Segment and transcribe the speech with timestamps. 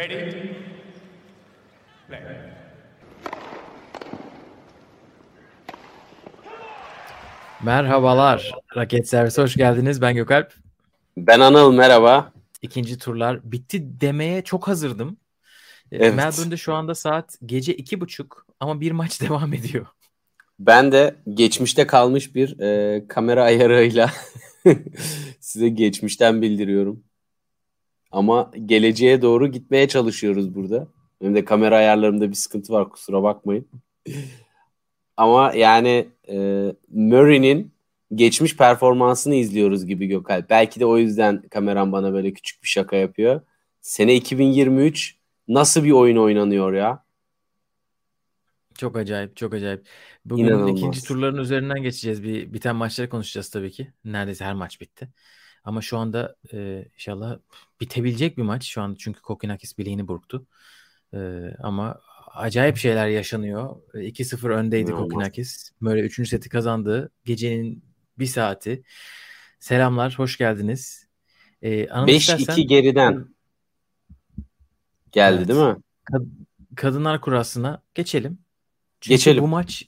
[0.00, 0.32] Ready?
[2.08, 2.20] Play.
[7.64, 8.52] Merhabalar.
[8.76, 10.02] Raket Servisi hoş geldiniz.
[10.02, 10.52] Ben Gökalp.
[11.16, 12.32] Ben Anıl merhaba.
[12.62, 15.16] İkinci turlar bitti demeye çok hazırdım.
[15.92, 16.14] Ee, Evet.
[16.14, 19.86] Melbourne'de şu anda saat gece iki buçuk ama bir maç devam ediyor.
[20.58, 24.10] Ben de geçmişte kalmış bir e, kamera ayarıyla
[25.40, 27.09] size geçmişten bildiriyorum.
[28.10, 30.88] Ama geleceğe doğru gitmeye çalışıyoruz burada.
[31.22, 33.66] Benim de kamera ayarlarımda bir sıkıntı var kusura bakmayın.
[35.16, 36.36] Ama yani e,
[36.88, 37.72] Murray'nin
[38.14, 40.50] geçmiş performansını izliyoruz gibi Gökalp.
[40.50, 43.40] Belki de o yüzden kameram bana böyle küçük bir şaka yapıyor.
[43.80, 45.16] Sene 2023
[45.48, 47.04] nasıl bir oyun oynanıyor ya?
[48.78, 49.86] Çok acayip, çok acayip.
[50.24, 50.78] Bugün İnanılmaz.
[50.78, 52.22] ikinci turların üzerinden geçeceğiz.
[52.22, 53.92] Bir biten maçları konuşacağız tabii ki.
[54.04, 55.08] Neredeyse her maç bitti.
[55.64, 57.38] Ama şu anda e, inşallah
[57.80, 60.46] bitebilecek bir maç şu an çünkü Kokinakis bileğini burktu.
[61.14, 61.18] E,
[61.62, 62.00] ama
[62.34, 63.76] acayip şeyler yaşanıyor.
[63.94, 64.92] E, 2-0 öndeydi.
[64.92, 65.70] Kokinakis.
[65.82, 66.28] Böyle 3.
[66.28, 67.10] seti kazandı.
[67.24, 67.84] Gecenin
[68.18, 68.82] bir saati.
[69.58, 71.06] Selamlar, hoş geldiniz.
[71.62, 73.28] E, Anıl 5-2 istersen- geriden
[75.12, 75.48] geldi Evet.
[75.48, 75.76] değil mi?
[76.76, 78.38] Kadınlar kurasına geçelim.
[79.00, 79.42] Çünkü Geçelim.
[79.42, 79.84] bu maç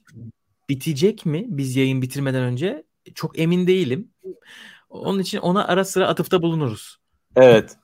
[0.69, 2.85] bitecek mi biz yayın bitirmeden önce?
[3.15, 4.11] Çok emin değilim.
[4.93, 6.97] Onun için ona ara sıra atıfta bulunuruz.
[7.37, 7.77] Evet.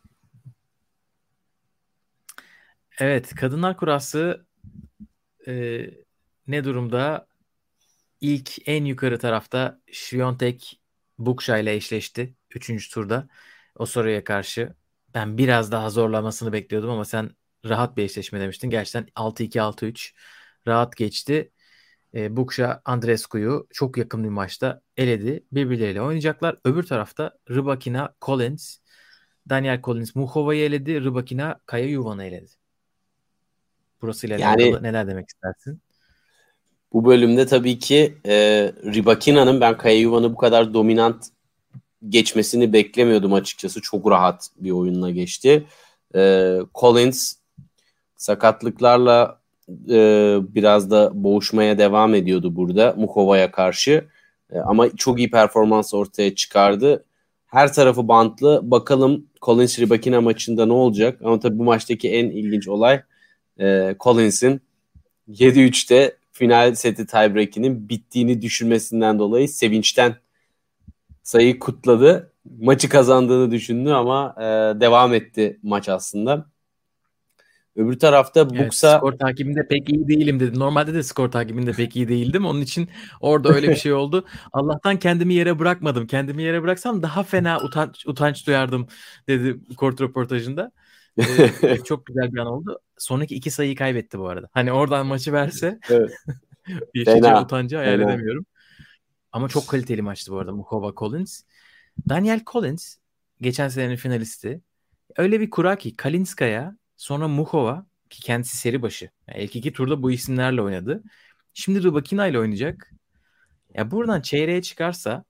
[2.98, 4.46] Evet, Kadınlar Kurası
[5.46, 5.84] e,
[6.46, 7.26] ne durumda?
[8.20, 10.80] İlk en yukarı tarafta Świątek
[11.18, 12.34] Bukşa ile eşleşti.
[12.54, 13.28] Üçüncü turda.
[13.74, 14.74] Osoru'ya karşı.
[15.14, 17.30] Ben biraz daha zorlamasını bekliyordum ama sen
[17.64, 18.70] rahat bir eşleşme demiştin.
[18.70, 20.14] Gerçekten 6-2-6-3
[20.66, 21.52] rahat geçti.
[22.14, 25.44] E, Bukşa Andrescu'yu çok yakın bir maçta eledi.
[25.52, 26.56] Birbirleriyle oynayacaklar.
[26.64, 28.78] Öbür tarafta Rybakina Collins,
[29.48, 31.04] Daniel Collins Muhova'yı eledi.
[31.04, 32.50] Rybakina Kaya Yuvan'ı eledi.
[34.02, 35.80] Burasıyla Yani- neler demek istersin?
[36.92, 38.32] Bu bölümde tabii ki e,
[38.84, 41.26] Rybakina'nın ben Kaya Yuvan'ı bu kadar dominant
[42.08, 43.80] geçmesini beklemiyordum açıkçası.
[43.80, 45.66] Çok rahat bir oyunla geçti.
[46.14, 47.34] E, Collins
[48.16, 49.37] sakatlıklarla
[49.90, 54.04] e, biraz da boğuşmaya devam ediyordu burada Mukova'ya karşı.
[54.52, 57.04] E, ama çok iyi performans ortaya çıkardı.
[57.46, 58.60] Her tarafı bantlı.
[58.62, 61.20] Bakalım Collins Rybakina maçında ne olacak?
[61.24, 63.02] Ama tabii bu maçtaki en ilginç olay
[63.60, 64.60] e, Collins'in
[65.28, 70.16] 7-3'te final seti tiebreak'inin bittiğini düşünmesinden dolayı sevinçten
[71.22, 72.32] sayıyı kutladı.
[72.60, 74.42] Maçı kazandığını düşündü ama e,
[74.80, 76.46] devam etti maç aslında.
[77.78, 80.58] Öbür tarafta Evet, Buksa skor takibinde pek iyi değilim dedi.
[80.58, 82.46] Normalde de skor takibinde pek iyi değildim.
[82.46, 82.88] Onun için
[83.20, 84.24] orada öyle bir şey oldu.
[84.52, 86.06] Allah'tan kendimi yere bırakmadım.
[86.06, 88.86] Kendimi yere bıraksam daha fena utanç, utanç duyardım
[89.28, 90.72] dedi kort röportajında.
[91.18, 92.80] Ee, çok güzel bir an oldu.
[92.98, 94.48] Sonraki iki sayıyı kaybetti bu arada.
[94.52, 96.10] Hani oradan maçı verse Evet.
[96.94, 98.12] yaşayacağı Fena, utancı hayal fena.
[98.12, 98.46] edemiyorum.
[99.32, 101.42] Ama çok kaliteli maçtı bu arada Mukova Collins.
[102.08, 102.96] Daniel Collins
[103.40, 104.60] geçen senenin finalisti.
[105.16, 109.10] Öyle bir kura ki Kalinskaya sonra Muhova ki kendisi seri başı.
[109.28, 111.02] Yani ilk iki turda bu isimlerle oynadı.
[111.54, 112.92] Şimdi Rybakina ile oynayacak.
[113.74, 115.24] Ya buradan çeyreğe çıkarsa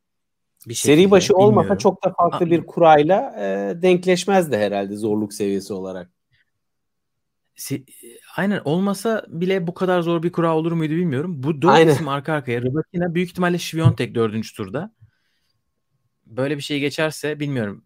[0.66, 1.78] bir seri şekilde, başı olmasa bilmiyorum.
[1.78, 2.50] çok da farklı Aa.
[2.50, 6.10] bir kurayla e, denkleşmezdi herhalde zorluk seviyesi olarak.
[7.56, 7.84] Se-
[8.36, 11.42] Aynen olmasa bile bu kadar zor bir kura olur muydu bilmiyorum.
[11.42, 11.92] Bu dört Aynen.
[11.92, 12.62] isim arka arkaya.
[12.62, 14.94] Rybakina büyük ihtimalle Świątek dördüncü turda.
[16.26, 17.84] Böyle bir şey geçerse bilmiyorum.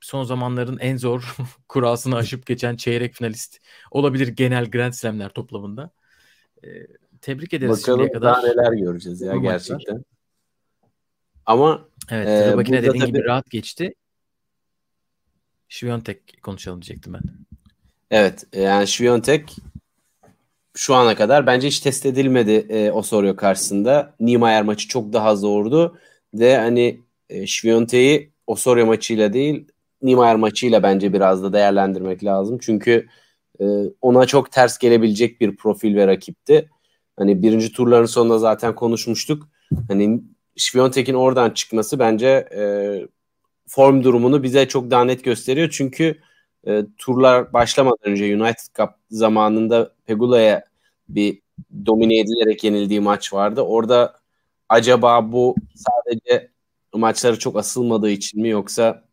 [0.00, 1.36] Son zamanların en zor
[1.68, 3.58] kurasını aşıp geçen çeyrek finalist
[3.90, 5.90] olabilir genel Grand Slam'ler toplamında.
[6.64, 6.68] Ee,
[7.20, 8.34] Tebrik ederiz Bakalım şimdiye kadar.
[8.34, 9.50] daha neler göreceğiz ya maçlar.
[9.52, 10.04] gerçekten.
[11.46, 13.94] Ama Evet, Rybakina burada dediğin gibi tabii- rahat geçti.
[15.68, 17.20] Świątek konuşalım diyecektim ben.
[18.10, 19.56] Evet yani Świątek
[20.76, 24.14] şu ana kadar bence hiç test edilmedi e, Osorio karşısında.
[24.20, 25.98] Niemeyer maçı çok daha zordu
[26.34, 29.68] ve hani e, Świątek'i Osorio maçıyla değil
[30.02, 32.58] Niemeyer maçıyla bence biraz da değerlendirmek lazım.
[32.62, 33.06] Çünkü
[33.60, 33.64] e,
[34.00, 36.70] ona çok ters gelebilecek bir profil ve rakipti.
[37.18, 39.48] Hani birinci turların sonunda zaten konuşmuştuk.
[39.88, 40.22] Hani
[40.56, 42.62] Świątek'in oradan çıkması bence e,
[43.66, 45.68] form durumunu bize çok daha net gösteriyor.
[45.72, 46.20] Çünkü
[46.66, 50.64] e, turlar başlamadan önce United Cup zamanında Pegula'ya
[51.08, 51.42] bir
[51.86, 53.60] domine edilerek yenildiği maç vardı.
[53.60, 54.20] Orada
[54.68, 56.50] acaba bu sadece
[56.94, 59.04] maçları çok asılmadığı için mi yoksa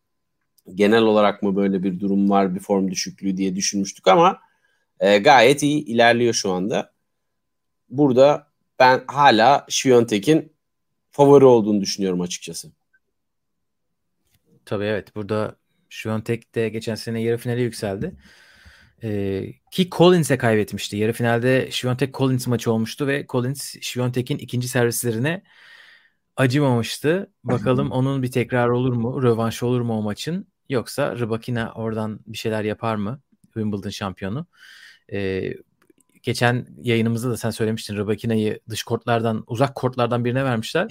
[0.74, 4.38] genel olarak mı böyle bir durum var, bir form düşüklüğü diye düşünmüştük ama
[5.00, 6.92] e, gayet iyi ilerliyor şu anda.
[7.88, 8.48] Burada
[8.78, 10.52] ben hala Świątek'in
[11.10, 12.72] favori olduğunu düşünüyorum açıkçası.
[14.64, 15.56] Tabii evet burada
[15.90, 18.16] Świątek de geçen sene yarı finale yükseldi.
[19.02, 20.96] E, ki Collins'e kaybetmişti.
[20.96, 25.42] Yarı finalde Świątek Collins maçı olmuştu ve Collins Świątek'in ikinci servislerine
[26.36, 27.32] acımamıştı.
[27.44, 29.22] Bakalım onun bir tekrar olur mu?
[29.22, 30.48] Rövanş olur mu o maçın?
[30.68, 33.20] Yoksa Rybakina oradan bir şeyler yapar mı?
[33.42, 34.46] Wimbledon şampiyonu.
[35.12, 35.54] Ee,
[36.22, 40.88] geçen yayınımızda da sen söylemiştin Rybakina'yı dış kortlardan, uzak kortlardan birine vermişler.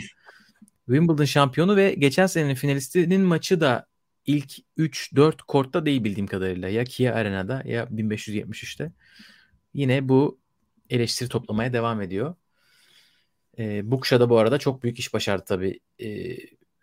[0.86, 3.88] Wimbledon şampiyonu ve geçen senenin finalistinin maçı da
[4.26, 6.70] ilk 3-4 kortta değil bildiğim kadarıyla.
[6.70, 8.92] Ya Kia Arena'da ya 1573'te.
[9.74, 10.40] Yine bu
[10.90, 12.36] eleştiri toplamaya devam ediyor.
[13.60, 15.80] E, Bukşa da bu arada çok büyük iş başardı tabii.
[16.00, 16.38] E,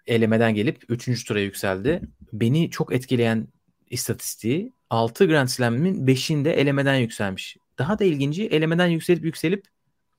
[0.07, 1.25] elemeden gelip 3.
[1.25, 2.03] tura yükseldi.
[2.33, 3.49] Beni çok etkileyen
[3.91, 7.57] istatistiği 6 Grand Slam'in 5'inde elemeden yükselmiş.
[7.79, 9.65] Daha da ilginci elemeden yükselip yükselip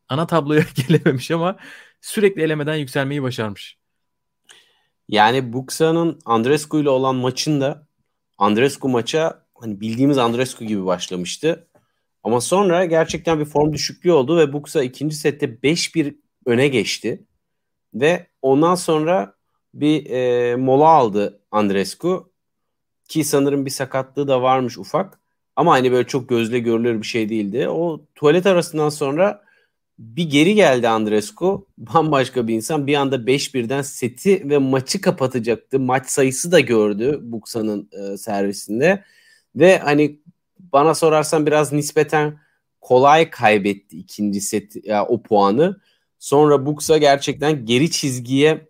[0.10, 1.58] ana tabloya gelememiş ama
[2.02, 3.78] sürekli elemeden yükselmeyi başarmış.
[5.10, 7.88] Yani Buksa'nın Andrescu ile olan maçında
[8.38, 11.68] Andrescu maça hani bildiğimiz Andrescu gibi başlamıştı.
[12.24, 16.16] Ama sonra gerçekten bir form düşüklüğü oldu ve Buksa ikinci sette 5-1
[16.46, 17.24] öne geçti.
[17.94, 19.35] Ve ondan sonra
[19.76, 22.32] bir e, mola aldı Andrescu.
[23.08, 25.20] Ki sanırım bir sakatlığı da varmış ufak.
[25.56, 27.70] Ama hani böyle çok gözle görülür bir şey değildi.
[27.70, 29.46] O tuvalet arasından sonra
[30.00, 31.68] bir geri geldi Andrescu.
[31.78, 32.88] Bambaşka bir insan.
[32.88, 35.80] Bir anda 5-1'den seti ve maçı kapatacaktı.
[35.80, 39.04] Maç sayısı da gördü Buksa'nın e, servisinde.
[39.56, 40.20] Ve hani
[40.60, 42.40] bana sorarsan biraz nispeten
[42.82, 45.82] kolay kaybetti ikinci set ya o puanı.
[46.20, 48.68] Sonra Buksa gerçekten geri çizgiye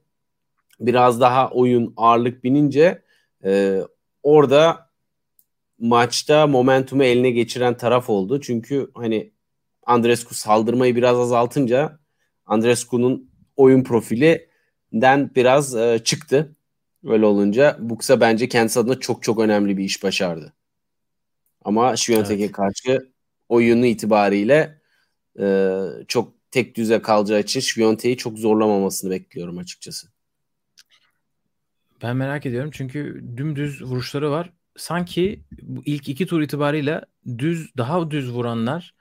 [0.80, 3.02] biraz daha oyun ağırlık binince
[3.44, 3.82] e,
[4.24, 4.90] orada
[5.80, 8.42] maçta momentumu eline geçiren taraf oldu.
[8.42, 9.32] Çünkü hani
[9.86, 12.00] Andrescu saldırmayı biraz azaltınca
[12.46, 16.56] Andrescu'nun oyun profilinden biraz e, çıktı.
[17.08, 20.54] Öyle olunca Buksa bence kendisi adına çok çok önemli bir iş başardı.
[21.64, 22.52] Ama Şiyontek'e evet.
[22.52, 23.12] karşı
[23.50, 24.82] oyunu itibariyle
[25.40, 25.72] e,
[26.08, 30.15] çok tek düze kalacağı için Şviyontek'i çok zorlamamasını bekliyorum açıkçası.
[32.02, 34.54] Ben merak ediyorum çünkü dümdüz vuruşları var.
[34.78, 37.06] Sanki bu ilk iki tur itibarıyla
[37.38, 38.96] düz daha düz vuranlar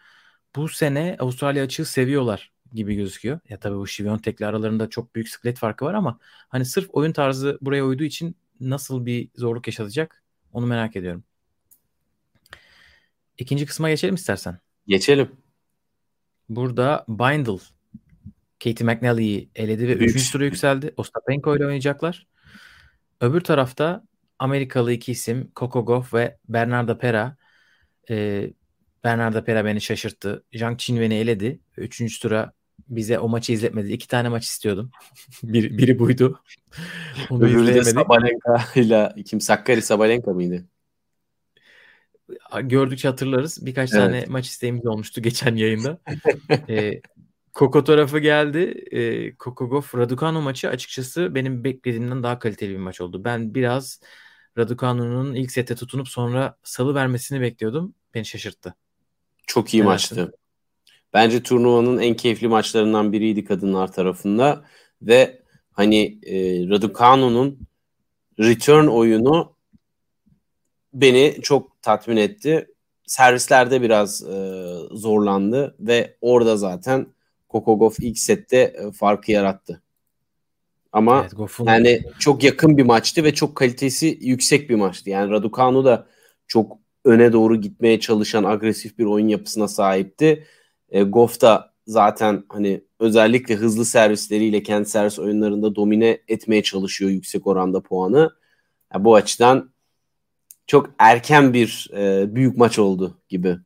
[0.57, 3.41] bu sene Avustralya açığı seviyorlar gibi gözüküyor.
[3.49, 6.19] Ya tabii bu Şiviyontek'le aralarında çok büyük sıklet farkı var ama
[6.49, 11.25] hani sırf oyun tarzı buraya uyduğu için nasıl bir zorluk yaşatacak onu merak ediyorum.
[13.39, 14.59] İkinci kısma geçelim istersen.
[14.87, 15.29] Geçelim.
[16.49, 17.59] Burada Bindle
[18.65, 20.33] Katie McNally'yi eledi ve 3.
[20.33, 20.95] tura yükseldi.
[20.97, 22.27] Ostapenko ile oynayacaklar.
[23.21, 24.05] Öbür tarafta
[24.39, 27.37] Amerikalı iki isim Coco Gauff ve Bernarda Pera.
[28.11, 28.51] Ee,
[29.05, 30.45] Bernarda Pera beni şaşırttı.
[30.55, 31.61] Zhang Qinwen'i eledi.
[31.77, 32.53] Üçüncü tura
[32.89, 33.93] bize o maçı izletmedi.
[33.93, 34.91] İki tane maç istiyordum.
[35.43, 36.41] bir, biri buydu.
[37.31, 40.65] Onu Öbürü de Sabalenka ile kim Sakkari Sabalenka mıydı?
[42.63, 43.67] gördükçe hatırlarız.
[43.67, 44.03] Birkaç evet.
[44.03, 45.99] tane maç isteğimiz olmuştu geçen yayında.
[46.69, 47.01] e,
[47.55, 48.85] Koko tarafı geldi.
[48.91, 53.25] E, Kokogov Raducanu maçı açıkçası benim beklediğimden daha kaliteli bir maç oldu.
[53.25, 54.01] Ben biraz
[54.59, 57.95] Raducanu'nun ilk sette tutunup sonra salı vermesini bekliyordum.
[58.15, 58.75] Beni şaşırttı.
[59.47, 59.87] Çok iyi evet.
[59.87, 60.33] maçtı.
[61.13, 64.65] Bence turnuvanın en keyifli maçlarından biriydi kadınlar tarafında
[65.03, 65.43] ve
[65.73, 66.35] hani e,
[66.69, 67.59] Raducanu'nun
[68.39, 69.57] return oyunu
[70.95, 72.69] beni çok tatmin etti.
[73.07, 77.14] Servislerde biraz e, zorlandı ve orada zaten
[77.55, 79.83] Kokogov ilk sette e, farkı yarattı.
[80.93, 85.11] Ama evet, yani çok yakın bir maçtı ve çok kalitesi yüksek bir maçtı.
[85.11, 86.07] Yani Raducanu da
[86.47, 90.47] çok öne doğru gitmeye çalışan agresif bir oyun yapısına sahipti.
[90.89, 97.47] E, Goff da zaten hani özellikle hızlı servisleriyle kendi servis oyunlarında domine etmeye çalışıyor yüksek
[97.47, 98.31] oranda puanı.
[98.95, 99.71] Yani bu açıdan
[100.67, 103.57] çok erken bir e, büyük maç oldu gibi.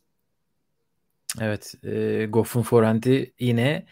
[1.41, 3.87] Evet, e, Goff'un forehand'i yine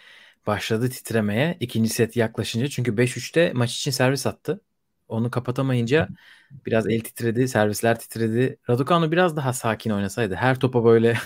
[0.46, 1.56] başladı titremeye.
[1.60, 4.60] İkinci set yaklaşınca çünkü 5-3'te maç için servis attı.
[5.08, 6.08] Onu kapatamayınca
[6.66, 8.58] biraz el titredi, servisler titredi.
[8.70, 11.18] Raducanu biraz daha sakin oynasaydı, her topa böyle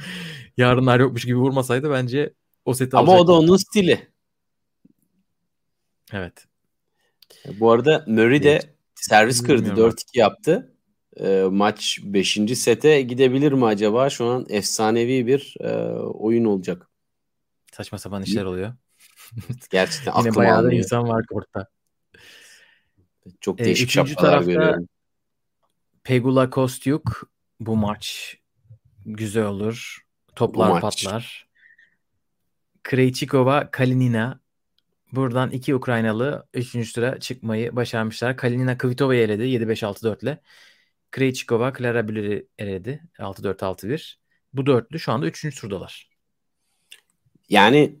[0.56, 3.22] yarınlar yokmuş gibi vurmasaydı bence o seti Ama alacaktı.
[3.22, 4.08] o da onun stili.
[6.12, 6.46] Evet.
[7.46, 8.60] Bu arada Murray de
[8.94, 9.76] servis kırdı.
[9.76, 10.71] 4-2 yaptı
[11.20, 12.38] e, maç 5.
[12.54, 14.10] sete gidebilir mi acaba?
[14.10, 16.88] Şu an efsanevi bir e, oyun olacak.
[17.72, 18.74] Saçma sapan işler oluyor.
[19.70, 21.66] Gerçekten Yine bayağı da insan var kortta.
[23.40, 24.88] Çok e, değişik şapkalar tarafta görüyorum.
[26.04, 28.36] Pegula Kostyuk bu maç
[29.06, 30.06] güzel olur.
[30.36, 30.80] Toplar maç.
[30.80, 31.48] patlar.
[32.84, 34.40] Krejcikova Kalinina
[35.12, 36.92] buradan iki Ukraynalı 3.
[36.92, 38.36] tura çıkmayı başarmışlar.
[38.36, 40.38] Kalinina Kvitova'yı eledi 7-5-6-4 ile.
[41.12, 43.02] Krejcikova, Clara Büller'i eledi.
[43.18, 44.16] 6-4-6-1.
[44.52, 45.60] Bu dörtlü şu anda 3.
[45.60, 46.10] turdalar.
[47.48, 47.96] Yani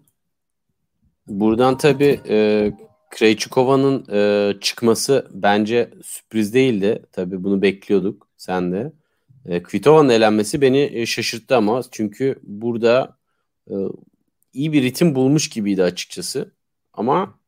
[1.26, 2.72] buradan tabii e,
[3.10, 7.02] Krejcikova'nın e, çıkması bence sürpriz değildi.
[7.12, 8.92] Tabii bunu bekliyorduk sen de.
[9.46, 13.18] E, Kvitova'nın elenmesi beni e, şaşırttı ama çünkü burada
[13.70, 13.74] e,
[14.52, 16.52] iyi bir ritim bulmuş gibiydi açıkçası.
[16.92, 17.38] Ama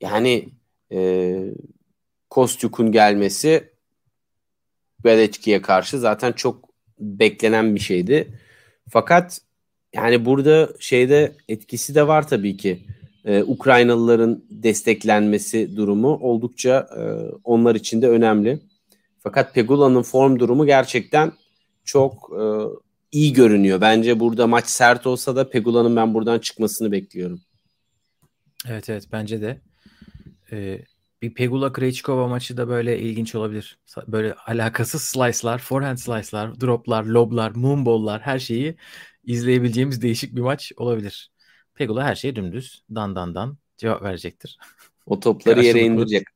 [0.00, 0.48] yani
[0.92, 1.40] e,
[2.30, 3.73] Kostyuk'un gelmesi
[5.04, 6.68] Beleçki'ye karşı zaten çok
[6.98, 8.28] beklenen bir şeydi.
[8.90, 9.40] Fakat
[9.94, 12.86] yani burada şeyde etkisi de var tabii ki.
[13.24, 17.02] Ee, Ukraynalıların desteklenmesi durumu oldukça e,
[17.44, 18.60] onlar için de önemli.
[19.22, 21.32] Fakat Pegula'nın form durumu gerçekten
[21.84, 22.42] çok e,
[23.12, 23.80] iyi görünüyor.
[23.80, 27.40] Bence burada maç sert olsa da Pegula'nın ben buradan çıkmasını bekliyorum.
[28.68, 29.60] Evet evet bence de.
[30.52, 30.80] Ee,
[31.22, 33.78] bir Pegula Krejcikova maçı da böyle ilginç olabilir.
[34.06, 38.76] Böyle alakasız slice'lar, forehand slice'lar, drop'lar, lob'lar, moonball'lar her şeyi
[39.24, 41.30] izleyebileceğimiz değişik bir maç olabilir.
[41.74, 44.58] Pegula her şeyi dümdüz dan dan dan cevap verecektir.
[45.06, 46.26] O topları yere indirecek.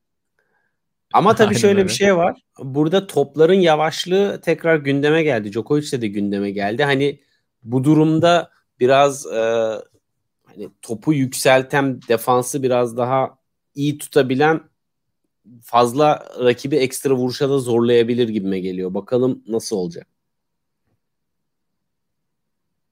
[1.13, 1.87] Ama tabii Aynen şöyle öyle.
[1.89, 2.41] bir şey var.
[2.59, 5.51] Burada topların yavaşlığı tekrar gündeme geldi.
[5.53, 6.83] Djokovic'te de gündeme geldi.
[6.83, 7.19] Hani
[7.63, 9.39] bu durumda biraz e,
[10.45, 13.37] hani topu yükselten defansı biraz daha
[13.75, 14.68] iyi tutabilen
[15.63, 18.93] fazla rakibi ekstra vuruşa da zorlayabilir gibime geliyor.
[18.93, 20.07] Bakalım nasıl olacak.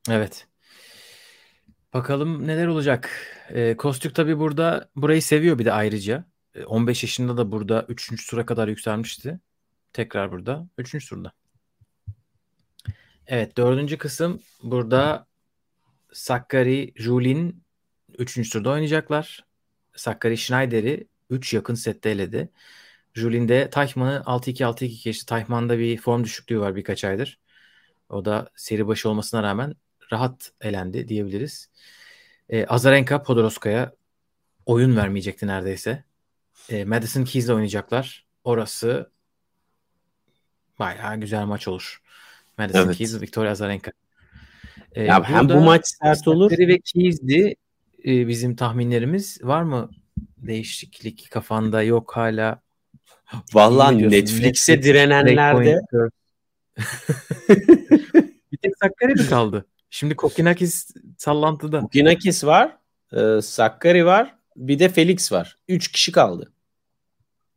[0.10, 0.48] Evet.
[1.94, 3.10] Bakalım neler olacak.
[3.50, 6.26] E, Kostük tabi burada burayı seviyor bir de ayrıca.
[6.56, 8.30] E, 15 yaşında da burada 3.
[8.30, 9.40] tura kadar yükselmişti.
[9.94, 11.10] Tekrar burada 3.
[11.10, 11.32] turda.
[13.28, 15.28] Evet dördüncü kısım burada
[16.14, 17.64] Sakkari, Julin
[18.18, 18.50] 3.
[18.50, 19.46] turda oynayacaklar.
[19.96, 22.50] Sakkari Schneider'i 3 yakın sette eledi.
[23.14, 25.26] Julin de Taychman'ı 6-2 6-2 geçti.
[25.26, 27.40] Taychman'da bir form düşüklüğü var birkaç aydır.
[28.10, 29.76] O da seri başı olmasına rağmen
[30.12, 31.70] rahat elendi diyebiliriz.
[32.50, 33.94] E, Azarenka Podoroska'ya
[34.66, 36.04] oyun vermeyecekti neredeyse.
[36.70, 38.26] E, Madison Keys'le oynayacaklar.
[38.44, 39.12] Orası
[40.80, 42.02] bayağı güzel maç olur.
[42.58, 42.98] Madison evet.
[42.98, 43.92] Keys, Victoria Azarenka.
[44.92, 46.52] E, ya hem bu maç sert olur.
[46.52, 47.56] ve Keys'di
[48.06, 49.40] e, bizim tahminlerimiz.
[49.44, 49.90] Var mı
[50.38, 51.84] değişiklik kafanda?
[51.84, 52.62] Yok hala.
[53.54, 55.80] Vallahi Netflix'e Netflix, direnenlerde
[58.52, 59.66] bir tek Sakkari mi kaldı?
[59.90, 61.82] Şimdi Kokinakis sallantıda.
[61.82, 62.78] Kokinakis var.
[63.14, 64.36] E, Sakkari var.
[64.56, 65.58] Bir de Felix var.
[65.68, 66.52] Üç kişi kaldı.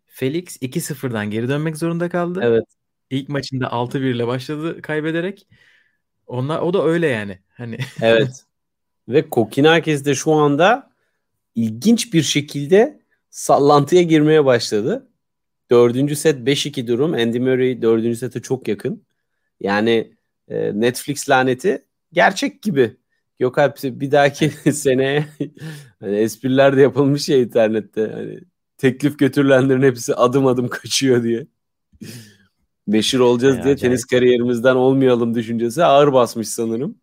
[0.06, 2.40] Felix 2-0'dan geri dönmek zorunda kaldı.
[2.42, 2.64] Evet.
[3.10, 5.46] İlk maçında 6-1 ile başladı kaybederek.
[6.26, 7.38] Onlar, o da öyle yani.
[7.48, 8.44] Hani Evet.
[9.08, 10.89] Ve Kokinakis de şu anda
[11.54, 15.08] ilginç bir şekilde sallantıya girmeye başladı.
[15.70, 17.14] Dördüncü set 5-2 durum.
[17.14, 19.04] Andy Murray dördüncü sete çok yakın.
[19.60, 20.14] Yani
[20.48, 22.96] e, Netflix laneti gerçek gibi.
[23.40, 25.26] Yok abi bir dahaki seneye
[26.00, 28.06] hani espriler de yapılmış ya internette.
[28.14, 28.40] Hani
[28.78, 31.46] teklif götürülenlerin hepsi adım adım kaçıyor diye.
[32.88, 33.80] Beşir olacağız ya, diye acayip.
[33.80, 36.98] tenis kariyerimizden olmayalım düşüncesi ağır basmış sanırım.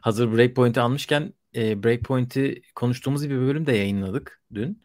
[0.00, 4.82] Hazır Breakpoint'i almışken e, Breakpoint'i konuştuğumuz bir bölüm de yayınladık dün.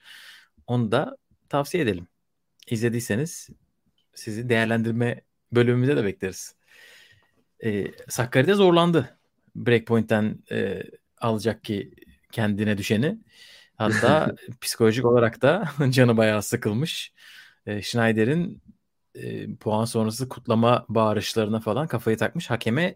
[0.67, 1.17] Onu da
[1.49, 2.07] tavsiye edelim.
[2.69, 3.49] İzlediyseniz
[4.13, 6.55] sizi değerlendirme bölümümüze de bekleriz.
[7.63, 9.17] E, Sakkari'de zorlandı.
[9.55, 10.83] Breakpoint'ten e,
[11.21, 11.91] alacak ki
[12.31, 13.17] kendine düşeni.
[13.75, 17.13] Hatta psikolojik olarak da canı bayağı sıkılmış.
[17.65, 18.61] E, Schneider'in
[19.15, 22.49] e, puan sonrası kutlama bağırışlarına falan kafayı takmış.
[22.49, 22.95] Hakeme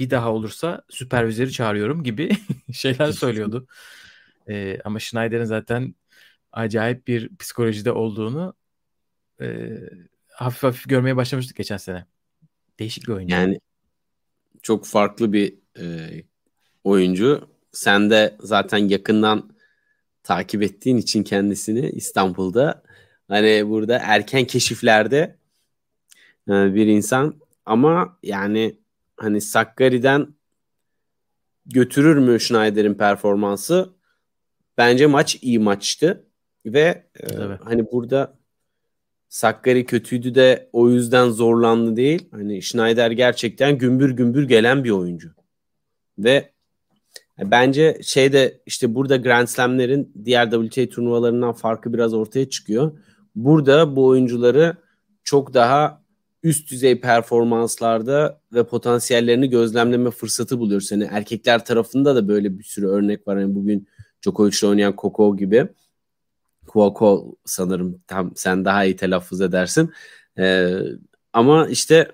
[0.00, 2.30] bir daha olursa süpervizörü çağırıyorum gibi
[2.72, 3.66] şeyler söylüyordu.
[4.48, 5.94] E, ama Schneider'in zaten
[6.52, 8.54] acayip bir psikolojide olduğunu
[9.40, 9.76] e,
[10.28, 12.06] hafif hafif görmeye başlamıştık geçen sene.
[12.78, 13.34] Değişik bir oyuncu.
[13.34, 13.60] Yani
[14.62, 15.84] çok farklı bir e,
[16.84, 17.48] oyuncu.
[17.72, 19.50] Sen de zaten yakından
[20.22, 22.82] takip ettiğin için kendisini İstanbul'da
[23.28, 25.36] hani burada erken keşiflerde
[26.48, 28.79] e, bir insan ama yani
[29.20, 30.34] hani Sakkari'den
[31.66, 33.90] götürür mü Schneider'in performansı?
[34.78, 36.26] Bence maç iyi maçtı
[36.66, 37.26] ve e,
[37.64, 38.38] hani burada
[39.28, 42.28] Sakkari kötüydü de o yüzden zorlandı değil.
[42.30, 45.30] Hani Schneider gerçekten gümbür gümbür gelen bir oyuncu.
[46.18, 46.50] Ve
[47.38, 52.98] bence şeyde işte burada Grand Slam'lerin diğer WTA turnuvalarından farkı biraz ortaya çıkıyor.
[53.34, 54.76] Burada bu oyuncuları
[55.24, 55.99] çok daha
[56.42, 60.90] üst düzey performanslarda ve potansiyellerini gözlemleme fırsatı buluyoruz.
[60.90, 63.36] Yani erkekler tarafında da böyle bir sürü örnek var.
[63.36, 63.88] Yani bugün
[64.22, 65.68] Djokovic'le oynayan Koko gibi.
[66.66, 69.92] Kuoko sanırım tam sen daha iyi telaffuz edersin.
[70.38, 70.78] Ee,
[71.32, 72.12] ama işte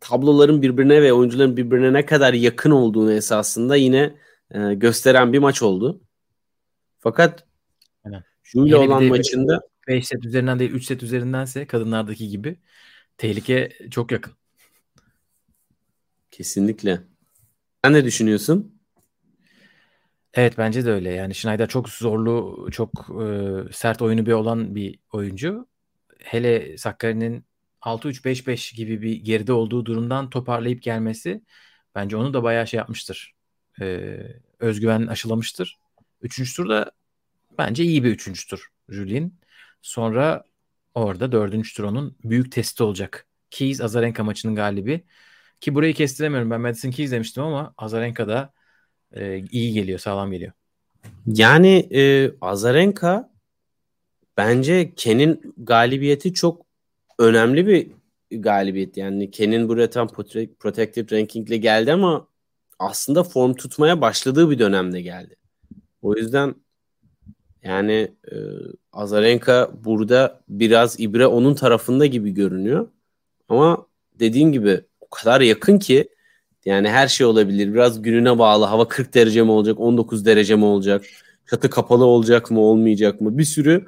[0.00, 4.14] tabloların birbirine ve oyuncuların birbirine ne kadar yakın olduğunu esasında yine
[4.50, 6.00] e, gösteren bir maç oldu.
[6.98, 7.46] Fakat.
[8.44, 12.56] Julie olan maçında 5 set üzerinden değil 3 set üzerindense kadınlardaki gibi
[13.18, 14.32] tehlike çok yakın.
[16.30, 17.00] Kesinlikle.
[17.84, 18.82] Sen ne düşünüyorsun?
[20.34, 21.10] Evet bence de öyle.
[21.10, 22.90] Yani Schneider çok zorlu, çok
[23.22, 25.66] e, sert oyunu bir olan bir oyuncu.
[26.18, 27.44] Hele Sakkari'nin
[27.80, 31.42] 6-3-5-5 gibi bir geride olduğu durumdan toparlayıp gelmesi
[31.94, 33.34] bence onu da bayağı şey yapmıştır.
[33.80, 34.08] E,
[34.58, 35.78] özgüven aşılamıştır.
[36.22, 36.90] Üçüncü turda
[37.58, 39.32] bence iyi bir üçüncü tur Julien.
[39.82, 40.44] Sonra
[40.94, 43.26] orada dördüncü tur onun büyük testi olacak.
[43.50, 45.04] Keys Azarenka maçının galibi.
[45.60, 46.50] Ki burayı kestiremiyorum.
[46.50, 48.52] Ben Madison Keys demiştim ama Azarenka da
[49.12, 50.52] e, iyi geliyor, sağlam geliyor.
[51.26, 53.30] Yani e, Azarenka
[54.36, 56.66] bence Ken'in galibiyeti çok
[57.18, 57.90] önemli bir
[58.30, 58.96] galibiyet.
[58.96, 60.08] Yani Ken'in buraya tam
[60.58, 62.28] protected ranking ile geldi ama
[62.78, 65.36] aslında form tutmaya başladığı bir dönemde geldi.
[66.02, 66.54] O yüzden
[67.62, 68.36] yani e,
[68.92, 72.88] Azarenka burada biraz ibre onun tarafında gibi görünüyor.
[73.48, 73.86] Ama
[74.20, 76.08] dediğim gibi o kadar yakın ki
[76.64, 77.74] yani her şey olabilir.
[77.74, 78.64] Biraz gününe bağlı.
[78.64, 81.04] Hava 40 derece mi olacak, 19 derece mi olacak?
[81.50, 83.38] Çatı kapalı olacak mı, olmayacak mı?
[83.38, 83.86] Bir sürü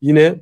[0.00, 0.40] yine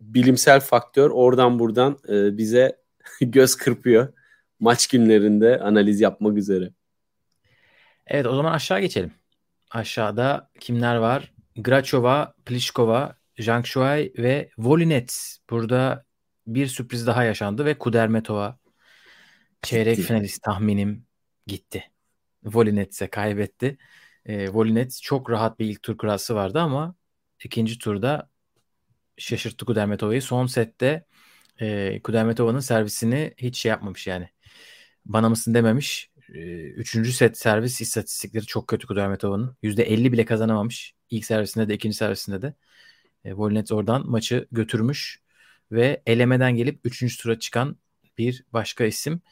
[0.00, 2.78] bilimsel faktör oradan buradan e, bize
[3.20, 4.12] göz kırpıyor.
[4.60, 6.70] Maç günlerinde analiz yapmak üzere.
[8.06, 9.12] Evet o zaman aşağı geçelim.
[9.70, 11.33] Aşağıda kimler var?
[11.56, 15.38] Grachova, Pliskova, Zhang Shuai ve Volinet.
[15.50, 16.04] Burada
[16.46, 18.58] bir sürpriz daha yaşandı ve Kudermetova
[19.62, 20.08] çeyrek gitti.
[20.08, 21.06] finalist tahminim
[21.46, 21.84] gitti.
[22.44, 23.78] Volinet ise kaybetti.
[24.26, 26.94] E, Volinet çok rahat bir ilk tur kurası vardı ama
[27.44, 28.30] ikinci turda
[29.18, 30.22] şaşırttı Kudermetova'yı.
[30.22, 31.04] Son sette
[31.60, 34.28] e, Kudermetova'nın servisini hiç şey yapmamış yani.
[35.06, 36.10] Bana mısın dememiş.
[36.28, 39.56] Üçüncü set servis istatistikleri çok kötü Kudermetova'nın.
[39.62, 40.94] %50 bile kazanamamış.
[41.10, 42.54] İlk servisinde de ikinci servisinde de.
[43.24, 45.22] E, Volinet oradan maçı götürmüş
[45.72, 47.76] ve elemeden gelip üçüncü tura çıkan
[48.18, 49.22] bir başka isim.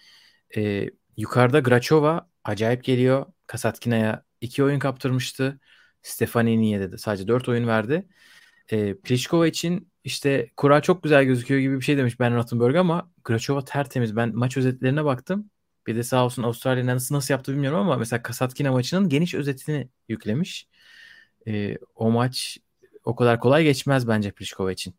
[0.57, 3.27] E, yukarıda Grachova acayip geliyor.
[3.47, 5.61] Kasatkina'ya iki oyun kaptırmıştı.
[6.03, 8.09] Stefanini'ye de sadece dört oyun verdi.
[8.73, 13.13] E, Pliskova için işte kura çok güzel gözüküyor gibi bir şey demiş Ben Rottenberg ama
[13.25, 14.17] Grachova tertemiz.
[14.17, 15.51] Ben maç özetlerine baktım.
[15.87, 19.89] Bir de sağ olsun Avustralya'nın nasıl, nasıl yaptı bilmiyorum ama mesela Kasatkina maçının geniş özetini
[20.09, 20.69] yüklemiş.
[21.47, 22.59] E, o maç
[23.05, 24.95] o kadar kolay geçmez bence Pliskova için.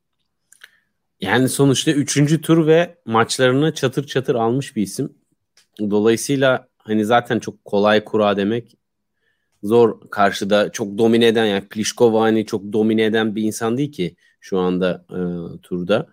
[1.22, 5.14] Yani sonuçta üçüncü tur ve maçlarını çatır çatır almış bir isim.
[5.80, 8.78] Dolayısıyla hani zaten çok kolay kura demek
[9.64, 14.16] zor karşıda çok domine eden yani Pliskova hani çok domine eden bir insan değil ki
[14.40, 15.20] şu anda e,
[15.62, 16.08] turda.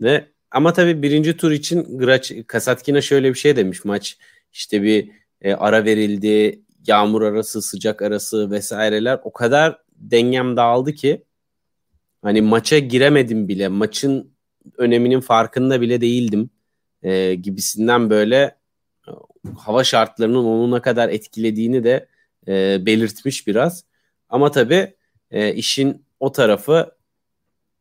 [0.00, 4.18] Ve ama tabii birinci tur için Graç Kasatkina şöyle bir şey demiş maç
[4.52, 11.24] işte bir e, ara verildi yağmur arası sıcak arası vesaireler o kadar dengem dağıldı ki
[12.22, 14.34] hani maça giremedim bile maçın
[14.78, 16.50] öneminin farkında bile değildim
[17.02, 18.56] e, gibisinden böyle
[19.58, 22.08] hava şartlarının onu ne kadar etkilediğini de
[22.48, 23.84] e, belirtmiş biraz.
[24.28, 24.94] Ama tabii
[25.30, 26.95] e, işin o tarafı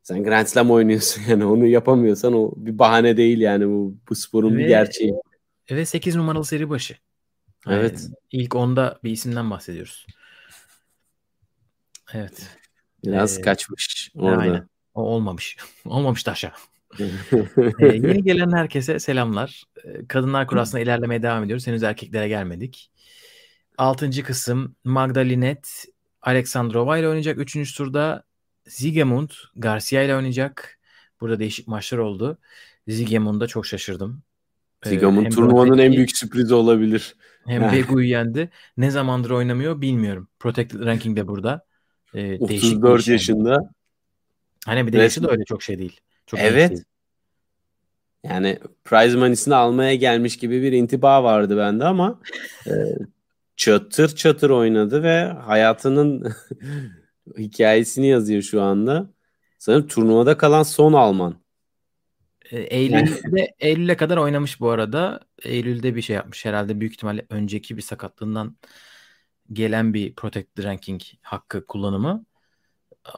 [0.05, 4.53] sen Grand Slam oynuyorsun yani onu yapamıyorsan o bir bahane değil yani bu, bu sporun
[4.53, 5.13] ve, bir gerçeği.
[5.71, 6.95] Ve 8 numaralı seri başı.
[7.67, 8.09] Yani evet.
[8.31, 10.07] İlk onda bir isimden bahsediyoruz.
[12.13, 12.49] Evet.
[13.05, 14.37] Biraz ee, kaçmış orada.
[14.37, 14.69] Aynen.
[14.93, 15.57] O olmamış.
[15.85, 16.51] Olmamış aşağı.
[16.99, 19.63] ee, yeni gelen herkese selamlar.
[20.07, 21.67] Kadınlar kurasına ilerlemeye devam ediyoruz.
[21.67, 22.91] Henüz erkeklere gelmedik.
[23.77, 25.85] Altıncı kısım Magdalinet
[26.21, 27.37] Aleksandrova ile oynayacak.
[27.37, 28.23] Üçüncü turda
[28.67, 30.79] Zigemund Garcia ile oynayacak.
[31.21, 32.37] Burada değişik maçlar oldu.
[32.87, 34.23] Zigemund'a çok şaşırdım.
[34.85, 37.15] Zigemund ee, turnuvanın en büyük sürprizi olabilir.
[37.45, 38.49] Hem Begu'yu yendi.
[38.77, 40.27] Ne zamandır oynamıyor bilmiyorum.
[40.39, 41.65] Protected Ranking de burada.
[42.13, 43.73] Ee, 34 yaşında.
[44.65, 45.99] Hani bir de yaşı da öyle çok şey değil.
[46.25, 46.69] Çok evet.
[46.69, 46.83] Değil.
[48.23, 52.19] Yani prize money'sini almaya gelmiş gibi bir intiba vardı bende ama
[52.67, 52.73] e,
[53.55, 56.33] çatır çatır oynadı ve hayatının
[57.37, 59.09] hikayesini yazıyor şu anda.
[59.57, 61.45] Sanırım turnuvada kalan son Alman.
[62.51, 65.19] E, Eylül'de Eylül'e kadar oynamış bu arada.
[65.43, 66.45] Eylül'de bir şey yapmış.
[66.45, 68.57] Herhalde büyük ihtimalle önceki bir sakatlığından
[69.53, 72.25] gelen bir protected ranking hakkı kullanımı.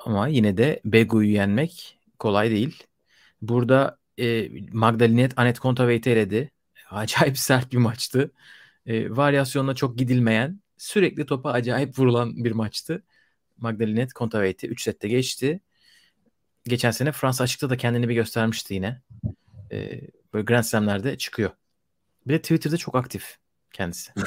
[0.05, 2.83] Ama yine de Begu'yu yenmek kolay değil.
[3.41, 6.51] Burada e, Magdalinet Anet Kontaveit eledi.
[6.91, 8.31] Acayip sert bir maçtı.
[8.85, 13.03] E, varyasyonla çok gidilmeyen, sürekli topa acayip vurulan bir maçtı.
[13.57, 15.59] Magdalinet Kontaveit'i 3 sette geçti.
[16.65, 19.01] Geçen sene Fransa açıkta da kendini bir göstermişti yine.
[19.71, 20.01] e,
[20.33, 21.51] böyle Grand Slam'lerde çıkıyor.
[22.27, 23.37] Bir de Twitter'da çok aktif
[23.73, 24.11] kendisi.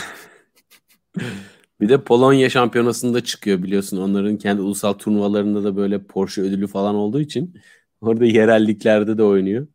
[1.81, 3.97] Bir de Polonya şampiyonasında çıkıyor biliyorsun.
[3.97, 7.61] Onların kendi ulusal turnuvalarında da böyle Porsche ödülü falan olduğu için
[8.01, 9.67] orada yerelliklerde de oynuyor.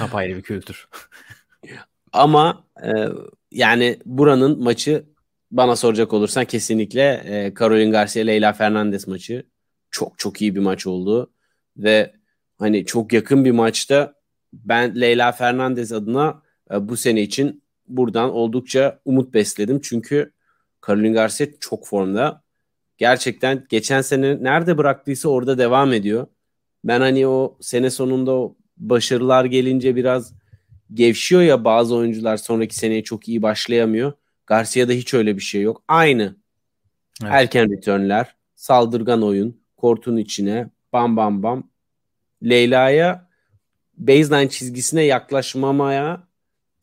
[0.00, 0.88] Apayrı bir kültür.
[2.12, 3.08] Ama e,
[3.50, 5.04] yani buranın maçı
[5.50, 9.46] bana soracak olursan kesinlikle e, Caroline Garcia Leyla Fernandez maçı
[9.90, 11.32] çok çok iyi bir maç oldu
[11.76, 12.14] ve
[12.58, 14.14] hani çok yakın bir maçta
[14.52, 20.32] ben Leyla Fernandez adına e, bu sene için buradan oldukça umut besledim çünkü
[20.86, 22.42] Caroline Garcia çok formda.
[22.98, 26.26] Gerçekten geçen sene nerede bıraktıysa orada devam ediyor.
[26.84, 30.34] Ben hani o sene sonunda o başarılar gelince biraz
[30.94, 34.12] gevşiyor ya bazı oyuncular sonraki seneye çok iyi başlayamıyor.
[34.50, 35.82] Garcia'da hiç öyle bir şey yok.
[35.88, 36.36] Aynı.
[37.22, 37.32] Evet.
[37.32, 41.70] Erken returnler, saldırgan oyun, kortun içine bam bam bam.
[42.42, 43.28] Leyla'ya
[43.96, 46.28] baseline çizgisine yaklaşmamaya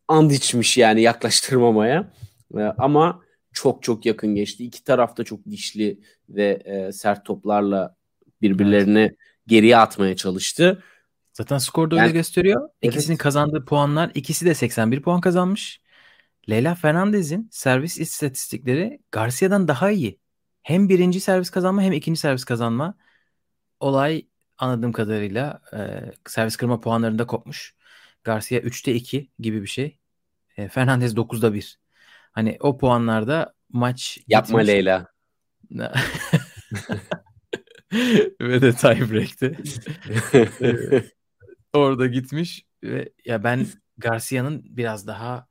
[0.08, 2.14] and içmiş yani yaklaştırmamaya.
[2.58, 3.22] Ee, ama
[3.54, 4.66] çok çok yakın geçti.
[4.66, 6.00] İki tarafta çok dişli
[6.30, 7.96] ve e, sert toplarla
[8.42, 9.18] birbirlerini evet.
[9.48, 10.84] geriye atmaya çalıştı.
[11.34, 12.70] Zaten skor da yani, öyle gösteriyor.
[12.82, 13.24] İkisinin evet.
[13.24, 15.82] kazandığı puanlar ikisi de 81 puan kazanmış.
[16.50, 20.20] Leyla Fernandez'in servis istatistikleri Garcia'dan daha iyi.
[20.64, 22.98] Hem birinci servis kazanma hem ikinci servis kazanma.
[23.80, 27.76] Olay anladığım kadarıyla e, servis kırma puanlarında kopmuş.
[28.24, 29.98] Garcia 3'te 2 gibi bir şey.
[30.58, 31.80] E, Fernandez 9'da 1.
[32.32, 34.76] Hani o puanlarda maç Yapma gitmiş.
[34.76, 35.08] Leyla.
[38.42, 39.58] Ve de tiebreak'te.
[41.74, 45.47] Orada gitmiş ve ya ben Garcia'nın biraz daha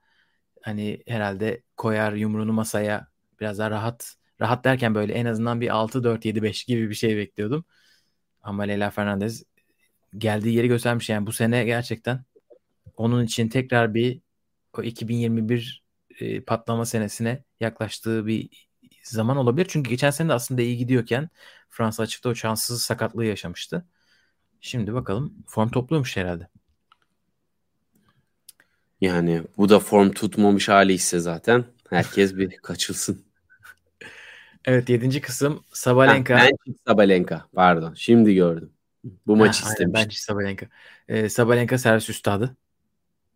[0.67, 3.09] hani herhalde koyar yumruğunu masaya
[3.41, 7.65] biraz daha rahat rahat derken böyle en azından bir 6-4-7-5 gibi bir şey bekliyordum.
[8.43, 9.45] Ama Leyla Fernandez
[10.19, 12.25] geldiği yeri göstermiş yani bu sene gerçekten
[12.97, 14.21] onun için tekrar bir
[14.79, 15.85] o 2021
[16.21, 18.69] e, patlama senesine yaklaştığı bir
[19.03, 19.67] zaman olabilir.
[19.71, 21.31] Çünkü geçen sene de aslında iyi gidiyorken
[21.71, 23.87] Fransa açıkta o şanssız sakatlığı yaşamıştı.
[24.61, 26.49] Şimdi bakalım form topluyormuş herhalde.
[29.01, 33.27] Yani bu da form tutmamış hali ise zaten herkes bir kaçılsın.
[34.65, 36.41] Evet yedinci kısım Sabalenka.
[36.41, 36.49] Ha,
[36.87, 38.73] Sabalenka pardon şimdi gördüm.
[39.27, 39.95] Bu maçı ha, istemiş.
[39.95, 40.67] Bence Sabalenka.
[41.09, 42.57] Ee, Sabalenka servis üstadı.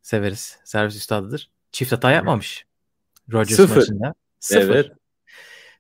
[0.03, 0.59] Severiz.
[0.65, 1.51] Servis üstadıdır.
[1.73, 2.67] Çift hata yapmamış.
[3.33, 3.77] Rogers Sıfır.
[3.77, 4.15] maçında.
[4.41, 4.75] Sıfır.
[4.75, 4.93] Evet.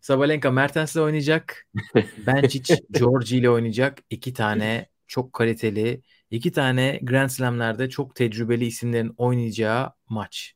[0.00, 1.66] Sabalenka Mertens'le oynayacak.
[2.26, 3.98] Bencic Georgi ile oynayacak.
[4.10, 10.54] İki tane çok kaliteli, iki tane Grand Slam'lerde çok tecrübeli isimlerin oynayacağı maç.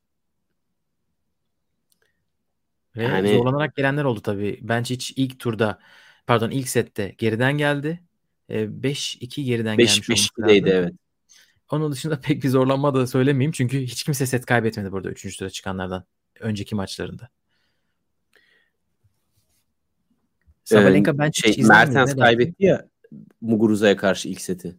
[2.95, 3.33] Ve yani...
[3.37, 4.59] zorlanarak gelenler oldu tabii.
[4.61, 5.79] Bencic ilk turda
[6.27, 8.01] pardon ilk sette geriden geldi.
[8.49, 10.93] 5-2 geriden 5, gelmiş 5-2'deydi evet.
[11.71, 13.51] Onun dışında pek bir zorlanma da söylemeyeyim.
[13.51, 15.37] Çünkü hiç kimse set kaybetmedi burada 3.
[15.37, 16.03] tura çıkanlardan.
[16.39, 17.29] Önceki maçlarında.
[20.63, 22.87] Sabalenka ee, ben şey, Mertens kaybetti ya
[23.41, 24.75] Muguruza'ya karşı ilk seti.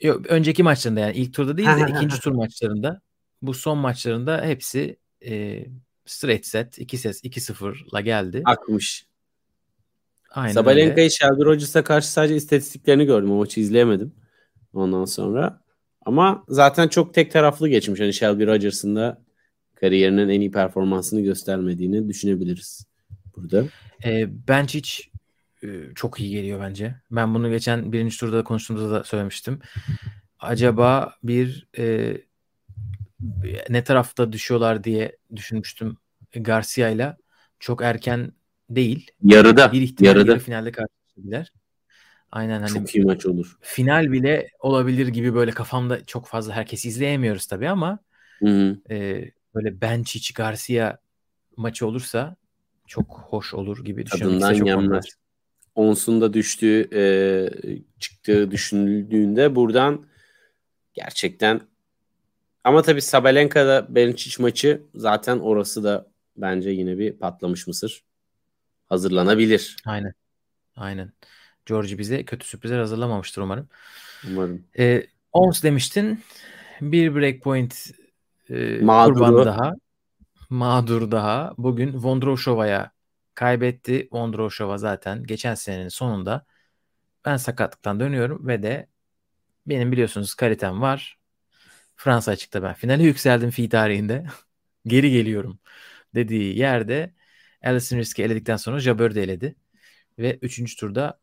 [0.00, 3.00] Yok önceki maçlarında yani ilk turda değil de ikinci tur maçlarında
[3.42, 5.64] bu son maçlarında hepsi e,
[6.06, 8.42] straight set 2 ses 2-0'la geldi.
[8.44, 9.06] Akmış.
[10.30, 13.32] Aynen Sabalenka'yı Shelby Rogers'a karşı sadece istatistiklerini gördüm.
[13.32, 14.14] O maçı izleyemedim.
[14.72, 15.60] Ondan sonra.
[16.04, 18.00] Ama zaten çok tek taraflı geçmiş.
[18.00, 19.22] Hani Shelby Rogers'ın da
[19.74, 22.86] kariyerinin en iyi performansını göstermediğini düşünebiliriz
[23.36, 23.64] burada.
[24.04, 25.15] E, Benčić e,
[25.94, 26.94] çok iyi geliyor bence.
[27.10, 29.60] Ben bunu geçen birinci turda konuştuğumuzda da söylemiştim.
[30.40, 32.16] Acaba bir e,
[33.68, 35.96] ne tarafta düşüyorlar diye düşünmüştüm
[36.34, 37.16] Garcia ile.
[37.60, 38.32] Çok erken
[38.70, 39.10] değil.
[39.22, 39.72] Yarıda.
[39.72, 40.30] Bir ihtimal yarıda.
[40.30, 41.52] yarı finalde karşılaşabilirler.
[42.32, 43.56] Aynen hani çok iyi maç olur.
[43.60, 47.98] Final bile olabilir gibi böyle kafamda çok fazla herkes izleyemiyoruz tabii ama
[48.38, 48.78] Hı-hı.
[48.90, 49.24] e,
[49.54, 50.98] böyle Benčić Garcia
[51.56, 52.36] maçı olursa
[52.86, 54.40] çok hoş olur gibi düşünüyorum.
[54.40, 55.04] Tadından yenmez.
[55.76, 57.02] Ons'un da düştüğü e,
[57.98, 60.06] çıktığı düşünüldüğünde buradan
[60.94, 61.60] gerçekten
[62.64, 68.04] ama tabii Sabalenka'da Bencic maçı zaten orası da bence yine bir patlamış mısır.
[68.86, 69.76] Hazırlanabilir.
[69.86, 70.12] Aynen.
[70.76, 71.12] Aynen.
[71.66, 73.68] George bize kötü sürprizler hazırlamamıştır umarım.
[74.30, 74.64] Umarım.
[74.78, 76.20] Ee, Ons demiştin.
[76.80, 77.90] Bir breakpoint
[78.50, 79.74] e, kurbanı daha
[80.50, 82.95] mağdur daha bugün Vondroushova'ya
[83.36, 84.08] kaybetti.
[84.12, 86.46] Vondroushova zaten geçen senenin sonunda
[87.24, 88.88] ben sakatlıktan dönüyorum ve de
[89.66, 91.18] benim biliyorsunuz kalitem var.
[91.96, 94.26] Fransa açıkta ben finale yükseldim fi tarihinde.
[94.86, 95.60] Geri geliyorum
[96.14, 97.14] dediği yerde
[97.64, 99.56] Alison Risk'i eledikten sonra Jabeur de eledi.
[100.18, 100.76] Ve 3.
[100.76, 101.20] turda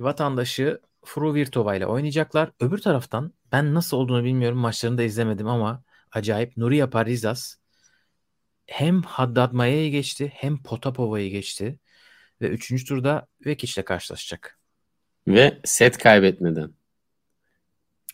[0.00, 2.52] vatandaşı Fruvirtova ile oynayacaklar.
[2.60, 4.58] Öbür taraftan ben nasıl olduğunu bilmiyorum.
[4.58, 6.56] Maçlarını da izlemedim ama acayip.
[6.56, 7.56] Nuria Parizas
[8.66, 11.78] hem Haddad Maya'yı geçti hem Potapova'yı geçti.
[12.40, 14.58] Ve üçüncü turda Vekic ile karşılaşacak.
[15.28, 16.70] Ve set kaybetmeden.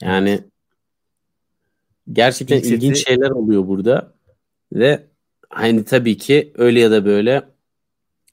[0.02, 0.44] Yani evet.
[2.12, 3.10] gerçekten İlk ilginç seti...
[3.10, 4.14] şeyler oluyor burada.
[4.72, 5.06] Ve
[5.50, 7.48] hani tabii ki öyle ya da böyle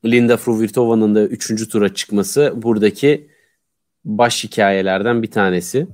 [0.05, 3.29] Linda Fruvirtova'nın da üçüncü tura çıkması buradaki
[4.05, 5.87] baş hikayelerden bir tanesi.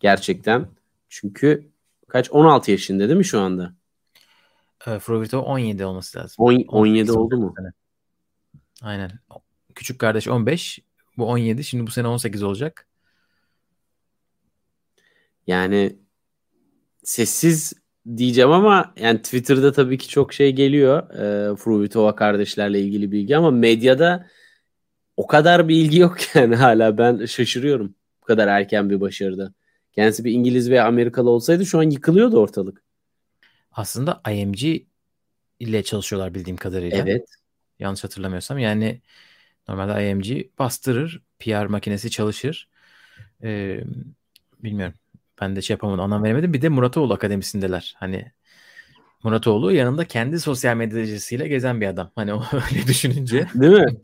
[0.00, 0.66] Gerçekten.
[1.08, 1.70] Çünkü
[2.08, 3.74] kaç 16 yaşında değil mi şu anda?
[4.86, 6.44] E, Fruvirtova 17 olması lazım.
[6.44, 7.54] 10, 17 oldu mu?
[7.56, 7.72] Sene.
[8.82, 9.10] Aynen.
[9.74, 10.78] Küçük kardeş 15.
[11.16, 11.64] Bu 17.
[11.64, 12.86] Şimdi bu sene 18 olacak.
[15.46, 15.96] Yani
[17.04, 17.72] sessiz
[18.16, 21.10] diyeceğim ama yani Twitter'da tabii ki çok şey geliyor.
[21.10, 24.26] E, Fruitova kardeşlerle ilgili bilgi ama medyada
[25.16, 27.94] o kadar bir ilgi yok yani hala ben şaşırıyorum.
[28.22, 29.52] Bu kadar erken bir başarıda.
[29.92, 32.82] Kendisi bir İngiliz veya Amerikalı olsaydı şu an yıkılıyordu ortalık.
[33.80, 34.82] Aslında IMG
[35.60, 36.98] ile çalışıyorlar bildiğim kadarıyla.
[36.98, 37.24] Evet.
[37.78, 38.58] Yanlış hatırlamıyorsam.
[38.58, 39.00] Yani
[39.68, 41.22] normalde IMG bastırır.
[41.38, 42.68] PR makinesi çalışır.
[43.42, 43.80] Ee,
[44.62, 44.94] bilmiyorum.
[45.40, 46.00] Ben de şey yapamadım.
[46.00, 46.52] Anlam veremedim.
[46.52, 47.94] Bir de Muratoğlu Akademisi'ndeler.
[47.98, 48.32] Hani
[49.22, 52.10] Muratoğlu yanında kendi sosyal medyacısıyla gezen bir adam.
[52.14, 53.46] Hani o öyle düşününce.
[53.54, 53.96] Değil mi?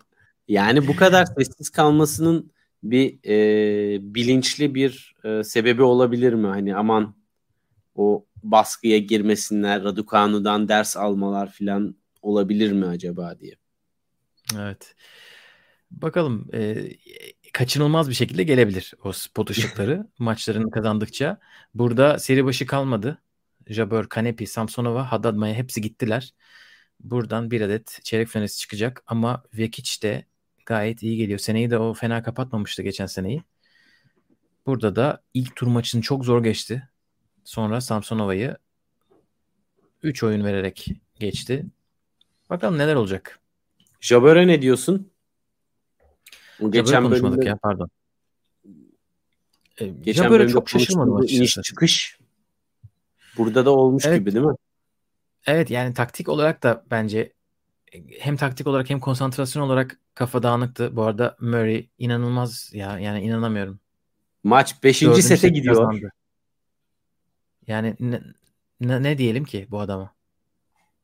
[0.48, 6.46] Yani bu kadar sessiz kalmasının bir e, bilinçli bir e, sebebi olabilir mi?
[6.46, 7.14] Hani aman
[7.94, 13.54] o baskıya girmesinler, Raducanu'dan ders almalar falan olabilir mi acaba diye.
[14.59, 14.94] Evet.
[15.90, 16.88] Bakalım e,
[17.52, 21.38] kaçınılmaz bir şekilde gelebilir o spot ışıkları maçlarını kazandıkça.
[21.74, 23.18] Burada seri başı kalmadı.
[23.66, 26.35] Jabeur, Kanepi, Samsonova, Haddad Maya hepsi gittiler.
[27.00, 30.24] Buradan bir adet çeyrek finalist çıkacak ama Vekic de
[30.66, 31.38] gayet iyi geliyor.
[31.38, 33.42] Seneyi de o fena kapatmamıştı geçen seneyi.
[34.66, 36.88] Burada da ilk tur maçını çok zor geçti.
[37.46, 38.56] Sonra Samsonova'yı
[40.02, 41.66] 3 oyun vererek geçti.
[42.50, 43.40] Bakalım neler olacak.
[44.00, 45.11] Jabeur'e ne diyorsun?
[46.70, 47.48] Geçen konuşmadık bölümde...
[47.48, 47.88] ya pardon.
[49.78, 51.62] Ee, geçen Jabeur'e çok şaşırmadım açıkçası.
[51.62, 52.18] çıkış
[53.37, 54.18] burada da olmuş evet.
[54.18, 54.54] gibi değil mi?
[55.46, 57.32] Evet yani taktik olarak da bence
[58.18, 60.96] hem taktik olarak hem konsantrasyon olarak kafa dağınıktı.
[60.96, 63.80] Bu arada Murray inanılmaz ya yani inanamıyorum.
[64.44, 64.98] Maç 5.
[64.98, 65.74] sete gidiyor.
[65.74, 66.11] Kazandı.
[67.66, 68.22] Yani ne,
[68.81, 70.14] ne, ne diyelim ki bu adama?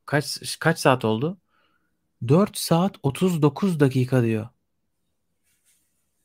[0.05, 1.37] Kaç kaç saat oldu?
[2.27, 4.47] 4 saat 39 dakika diyor.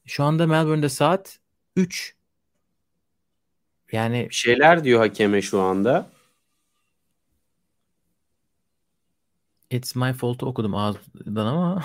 [0.07, 1.38] Şu anda Melbourne'de saat
[1.77, 2.16] 3.
[3.92, 6.11] Yani şeyler diyor hakeme şu anda.
[9.70, 11.85] It's my fault'u okudum ağızdan ama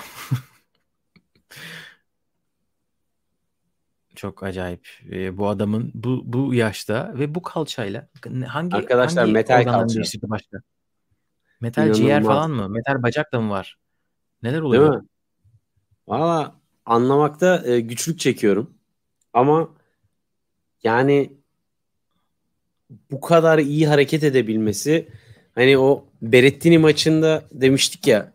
[4.24, 4.88] çok acayip.
[5.10, 8.08] Ee, bu adamın bu bu yaşta ve bu kalçayla
[8.46, 10.00] hangi Arkadaşlar hangi metal kalça.
[10.22, 10.58] başka?
[11.60, 11.98] Metal İnanılmaz.
[11.98, 12.68] ciğer falan mı?
[12.68, 13.78] Metal bacak da mı var?
[14.42, 14.90] Neler oluyor?
[14.92, 15.08] Değil mi?
[16.08, 18.74] Valla anlamakta e, güçlük çekiyorum.
[19.32, 19.68] Ama
[20.84, 21.32] yani
[23.10, 25.08] bu kadar iyi hareket edebilmesi
[25.54, 28.32] hani o Berettini maçında demiştik ya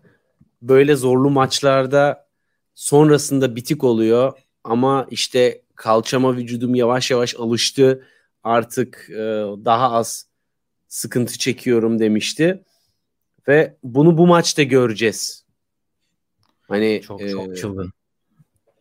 [0.62, 2.28] böyle zorlu maçlarda
[2.76, 8.08] sonrasında bitik oluyor ama işte kalçama vücudum yavaş yavaş alıştı
[8.44, 9.16] artık e,
[9.66, 10.28] daha az
[10.88, 12.64] sıkıntı çekiyorum demişti
[13.48, 15.46] ve bunu bu maçta göreceğiz.
[16.62, 17.92] Hani çok e, çok çılgın.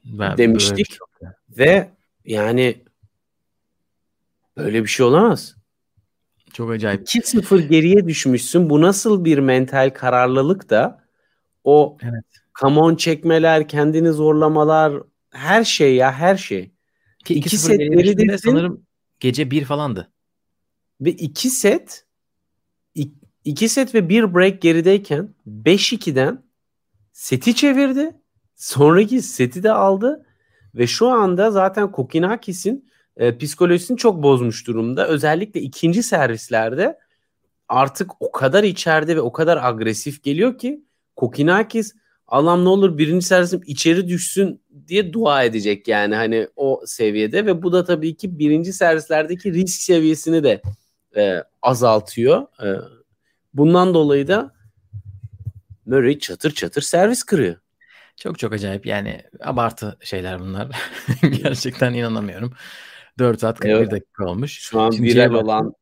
[0.05, 1.09] Ben demiştik çok
[1.49, 1.91] ve
[2.25, 2.85] yani
[4.57, 5.57] böyle bir şey olamaz.
[6.53, 7.09] Çok acayip.
[7.09, 8.71] 2-0 geriye düşmüşsün.
[8.71, 11.05] Bu nasıl bir mental kararlılık da
[11.65, 12.25] o evet.
[12.53, 16.78] kamon çekmeler, kendini zorlamalar, her şey ya her şey.
[17.25, 18.87] Ki iki, iki set geride sanırım
[19.21, 20.13] gece bir falandı.
[21.01, 22.05] Ve iki set
[23.45, 26.43] iki set ve bir break gerideyken 5-2'den
[27.13, 28.17] seti çevirdi.
[28.57, 30.27] Sonraki seti de aldı
[30.75, 35.09] ve şu anda zaten Kokinakis'in e, psikolojisini çok bozmuş durumda.
[35.09, 36.99] Özellikle ikinci servislerde
[37.69, 40.85] artık o kadar içeride ve o kadar agresif geliyor ki
[41.17, 41.95] Kokinakis
[42.29, 47.63] Allah'ım ne olur birinci servisim içeri düşsün diye dua edecek yani hani o seviyede ve
[47.63, 50.63] bu da tabii ki birinci servislerdeki risk seviyesini de
[51.17, 52.43] e, azaltıyor.
[52.65, 52.69] E,
[53.55, 54.55] bundan dolayı da
[55.87, 57.57] Murray çatır çatır servis kırıyor.
[58.17, 60.69] Çok çok acayip yani abartı şeyler bunlar.
[61.43, 62.53] Gerçekten inanamıyorum.
[63.19, 63.91] 4 saat 41 evet.
[63.91, 64.59] dakika olmuş.
[64.59, 65.75] Şu an Şimdi viral olan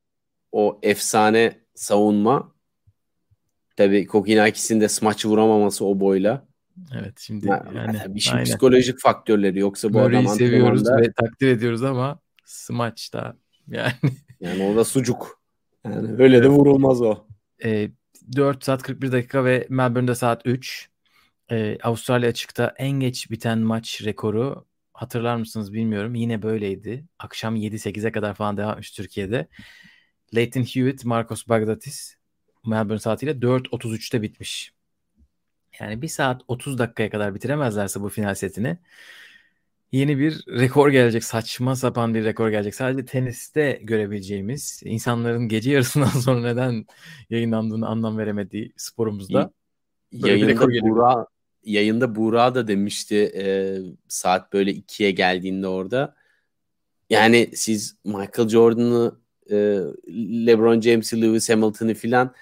[0.52, 2.56] o efsane savunma
[3.77, 6.47] tabii Kokinakis'in de smaç vuramaması o boyla.
[6.95, 11.49] Evet şimdi yani, yani bir şey psikolojik faktörleri yoksa bu Murray'i adam seviyoruz ve takdir
[11.49, 13.37] ediyoruz ama smaç da
[13.69, 13.93] yani
[14.41, 15.41] Yani orada sucuk.
[15.85, 17.27] Yani öyle de vurulmaz o.
[17.65, 17.91] E,
[18.37, 20.89] 4 saat 41 dakika ve Melbourne'de saat 3.
[21.51, 26.15] E, Avustralya açıkta en geç biten maç rekoru hatırlar mısınız bilmiyorum.
[26.15, 27.05] Yine böyleydi.
[27.19, 29.49] Akşam 7-8'e kadar falan devam etmiş Türkiye'de.
[30.35, 32.15] Leighton Hewitt, Marcos Bagdatis
[32.66, 34.72] Melbourne saatiyle 4.33'te bitmiş.
[35.81, 38.79] Yani 1 saat 30 dakikaya kadar bitiremezlerse bu final setini
[39.92, 41.24] yeni bir rekor gelecek.
[41.24, 42.74] Saçma sapan bir rekor gelecek.
[42.74, 46.87] Sadece teniste görebileceğimiz, insanların gece yarısından sonra neden
[47.31, 49.50] yayınlandığını anlam veremediği sporumuzda.
[50.12, 51.26] Yayında Buğra,
[51.64, 53.76] yayında Buğra da demişti e,
[54.09, 56.14] saat böyle ikiye geldiğinde orada.
[57.11, 59.16] Yani siz Michael Jordan'ı,
[59.50, 59.55] e,
[60.46, 62.35] LeBron James'i, Lewis Hamilton'ı filan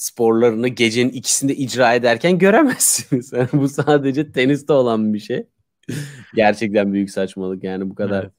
[0.00, 3.32] sporlarını gecenin ikisinde icra ederken göremezsiniz.
[3.36, 5.46] Yani bu sadece teniste olan bir şey.
[6.34, 8.32] Gerçekten büyük saçmalık yani bu kadar evet.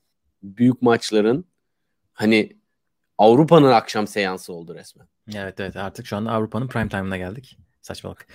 [0.44, 1.46] büyük maçların
[2.14, 2.58] hani
[3.18, 5.08] Avrupa'nın akşam seansı oldu resmen.
[5.36, 7.58] Evet evet artık şu anda Avrupa'nın prime time'ına geldik.
[7.82, 8.28] Saçmalık.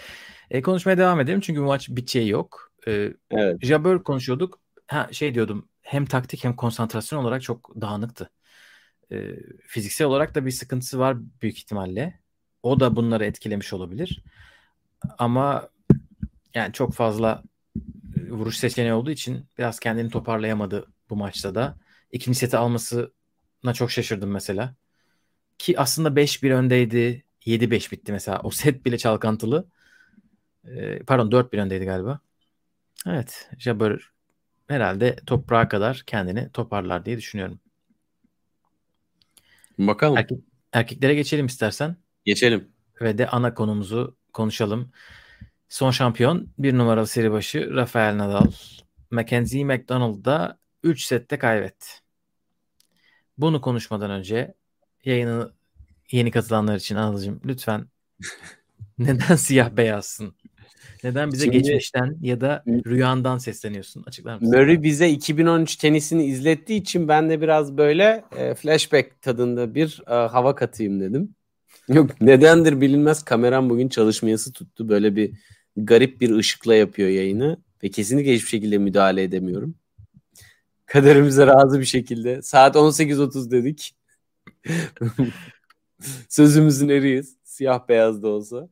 [0.51, 2.73] E, konuşmaya devam edelim çünkü bu maç biteceği yok.
[2.89, 3.65] E, evet.
[3.65, 4.61] Jabber konuşuyorduk.
[4.87, 8.31] Ha şey diyordum hem taktik hem konsantrasyon olarak çok dağınıktı.
[9.13, 9.17] E,
[9.67, 12.26] fiziksel olarak da bir sıkıntısı var büyük ihtimalle.
[12.63, 14.23] O da bunları etkilemiş olabilir.
[15.19, 15.69] Ama
[16.55, 17.43] yani çok fazla
[18.17, 21.77] e, vuruş seçeneği olduğu için biraz kendini toparlayamadı bu maçta da.
[22.13, 24.75] İkinci seti almasına çok şaşırdım mesela.
[25.59, 27.25] Ki aslında 5-1 öndeydi.
[27.47, 28.41] 7-5 bitti mesela.
[28.43, 29.69] O set bile çalkantılı.
[30.65, 32.21] Ee, pardon 4-1 öndeydi galiba.
[33.07, 33.51] Evet.
[33.59, 34.11] Jabber
[34.69, 37.61] herhalde toprağa kadar kendini toparlar diye düşünüyorum.
[39.79, 40.17] Bakalım.
[40.17, 40.39] Erkek,
[40.73, 41.97] erkeklere geçelim istersen.
[42.27, 42.69] Geçelim.
[43.01, 44.91] Ve de ana konumuzu konuşalım.
[45.69, 48.53] Son şampiyon bir numaralı seri başı Rafael Nadal.
[49.11, 51.87] Mackenzie McDonald'da 3 sette kaybetti.
[53.39, 54.55] Bunu konuşmadan önce
[55.05, 55.53] yayını
[56.11, 57.87] yeni katılanlar için Anıl'cığım lütfen
[58.99, 60.35] neden siyah beyazsın?
[61.05, 64.05] Neden bize Şimdi, geçmişten ya da rüyandan sesleniyorsun?
[64.07, 64.49] Açıklar mısın?
[64.49, 70.15] Murray bize 2013 tenisini izlettiği için ben de biraz böyle e, flashback tadında bir e,
[70.15, 71.35] hava katayım dedim.
[71.89, 74.89] Yok nedendir bilinmez kameram bugün çalışmayası tuttu.
[74.89, 75.33] Böyle bir
[75.77, 79.75] garip bir ışıkla yapıyor yayını ve kesinlikle hiçbir şekilde müdahale edemiyorum.
[80.87, 82.43] Kaderimize razı bir şekilde.
[82.43, 83.97] Saat 18.30 dedik.
[86.29, 87.37] Sözümüzün eriyiz.
[87.43, 88.69] Siyah beyaz da olsa.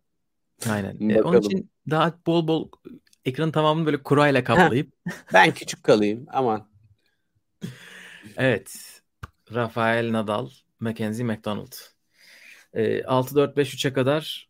[0.70, 1.08] Aynen.
[1.08, 2.68] E, onun için daha bol bol
[3.24, 4.92] ekranın tamamını böyle kurayla kaplayıp.
[5.32, 6.68] ben küçük kalayım aman.
[8.36, 9.00] evet.
[9.54, 10.50] Rafael Nadal,
[10.80, 11.93] Mackenzie McDonald.
[12.74, 14.48] E, 6-4-5-3'e kadar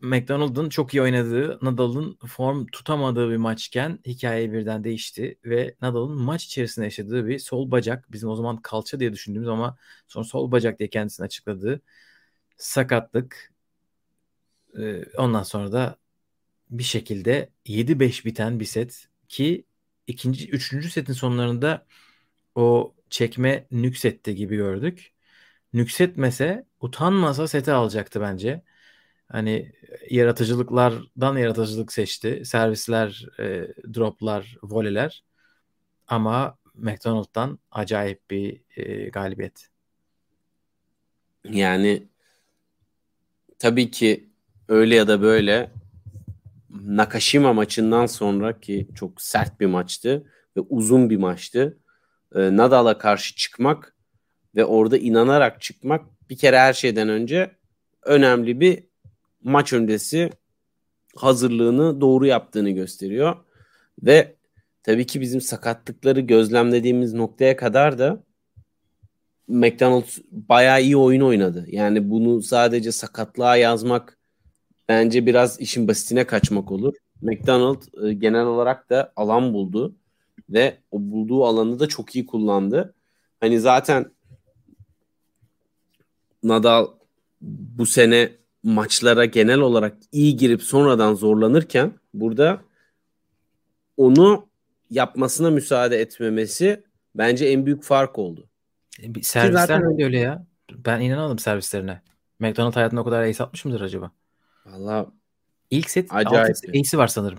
[0.00, 6.44] McDonald'ın çok iyi oynadığı, Nadal'ın form tutamadığı bir maçken hikaye birden değişti ve Nadal'ın maç
[6.44, 9.76] içerisinde yaşadığı bir sol bacak, bizim o zaman kalça diye düşündüğümüz ama
[10.08, 11.80] sonra sol bacak diye kendisini açıkladığı
[12.56, 13.52] sakatlık.
[14.78, 15.96] Ee, ondan sonra da
[16.70, 19.66] bir şekilde 7-5 biten bir set ki
[20.06, 21.86] ikinci, üçüncü setin sonlarında
[22.54, 25.11] o çekme nüksetti gibi gördük.
[25.72, 28.62] Nüksetmese, utanmasa seti alacaktı bence.
[29.28, 29.72] Hani
[30.10, 32.42] yaratıcılıklardan yaratıcılık seçti.
[32.44, 35.24] Servisler, e, droplar, voleler.
[36.06, 39.68] Ama McDonald'dan acayip bir e, galibiyet.
[41.44, 42.08] Yani
[43.58, 44.28] tabii ki
[44.68, 45.70] öyle ya da böyle
[46.70, 51.78] Nakashima maçından sonra ki çok sert bir maçtı ve uzun bir maçtı.
[52.34, 53.91] E, Nadal'a karşı çıkmak
[54.56, 57.50] ve orada inanarak çıkmak bir kere her şeyden önce
[58.02, 58.84] önemli bir
[59.42, 60.30] maç öncesi
[61.16, 63.36] hazırlığını doğru yaptığını gösteriyor.
[64.02, 64.36] Ve
[64.82, 68.22] tabii ki bizim sakatlıkları gözlemlediğimiz noktaya kadar da
[69.48, 71.66] McDonald bayağı iyi oyun oynadı.
[71.68, 74.18] Yani bunu sadece sakatlığa yazmak
[74.88, 76.94] bence biraz işin basitine kaçmak olur.
[77.22, 79.96] McDonald e, genel olarak da alan buldu
[80.50, 82.94] ve o bulduğu alanı da çok iyi kullandı.
[83.40, 84.06] Hani zaten
[86.42, 86.86] Nadal
[87.40, 88.32] bu sene
[88.62, 92.60] maçlara genel olarak iyi girip sonradan zorlanırken burada
[93.96, 94.48] onu
[94.90, 96.84] yapmasına müsaade etmemesi
[97.14, 98.48] bence en büyük fark oldu.
[98.98, 100.02] E, servisler zaten...
[100.02, 100.46] öyle ya.
[100.70, 102.02] Ben inanamadım servislerine.
[102.38, 104.10] McDonald hayatında o kadar ace atmış mıdır acaba?
[104.66, 105.12] Valla
[105.70, 106.56] ilk set acayip.
[106.68, 107.38] ace'i var sanırım.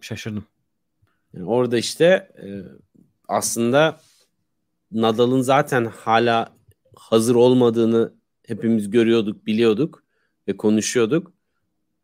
[0.00, 0.44] Şaşırdım.
[1.34, 2.04] Yani orada işte
[2.42, 2.48] e,
[3.28, 4.00] aslında
[4.92, 6.56] Nadal'ın zaten hala
[6.96, 8.14] hazır olmadığını
[8.46, 10.04] hepimiz görüyorduk, biliyorduk
[10.48, 11.32] ve konuşuyorduk.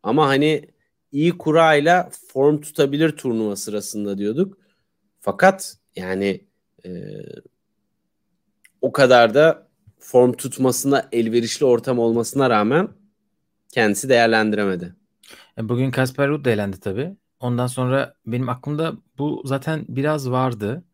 [0.02, 0.70] Ama hani
[1.12, 4.58] iyi kurayla form tutabilir turnuva sırasında diyorduk.
[5.20, 6.46] Fakat yani
[6.84, 6.90] e,
[8.80, 9.68] o kadar da
[9.98, 12.88] form tutmasına elverişli ortam olmasına rağmen
[13.68, 14.94] kendisi değerlendiremedi.
[15.58, 17.16] E, bugün Kasper Ruud elendi tabii.
[17.40, 20.84] Ondan sonra benim aklımda bu zaten biraz vardı.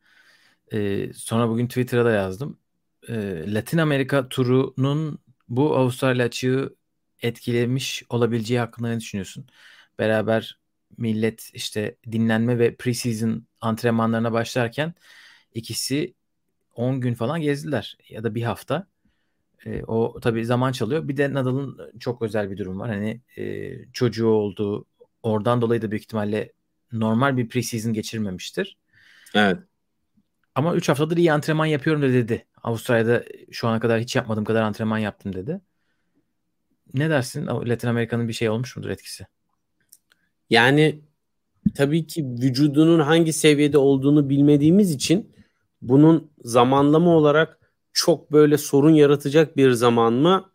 [0.72, 2.58] Ee, sonra bugün Twitter'a da yazdım.
[3.08, 6.76] Ee, Latin Amerika turunun bu Avustralya açığı
[7.22, 9.46] etkilemiş olabileceği hakkında ne düşünüyorsun?
[9.98, 10.58] Beraber
[10.98, 14.94] millet işte dinlenme ve preseason antrenmanlarına başlarken
[15.54, 16.14] ikisi
[16.74, 18.86] 10 gün falan gezdiler ya da bir hafta.
[19.66, 21.08] E, o tabii zaman çalıyor.
[21.08, 22.90] Bir de Nadal'ın çok özel bir durum var.
[22.90, 24.84] Hani e, çocuğu oldu.
[25.22, 26.52] Oradan dolayı da büyük ihtimalle
[26.92, 28.76] normal bir preseason geçirmemiştir.
[29.34, 29.58] Evet.
[30.58, 32.46] Ama 3 haftadır iyi antrenman yapıyorum da dedi.
[32.62, 35.60] Avustralya'da şu ana kadar hiç yapmadığım kadar antrenman yaptım dedi.
[36.94, 37.46] Ne dersin?
[37.46, 39.26] Latin Amerika'nın bir şey olmuş mudur etkisi?
[40.50, 41.00] Yani
[41.74, 45.36] tabii ki vücudunun hangi seviyede olduğunu bilmediğimiz için
[45.82, 50.50] bunun zamanlama olarak çok böyle sorun yaratacak bir zaman mı?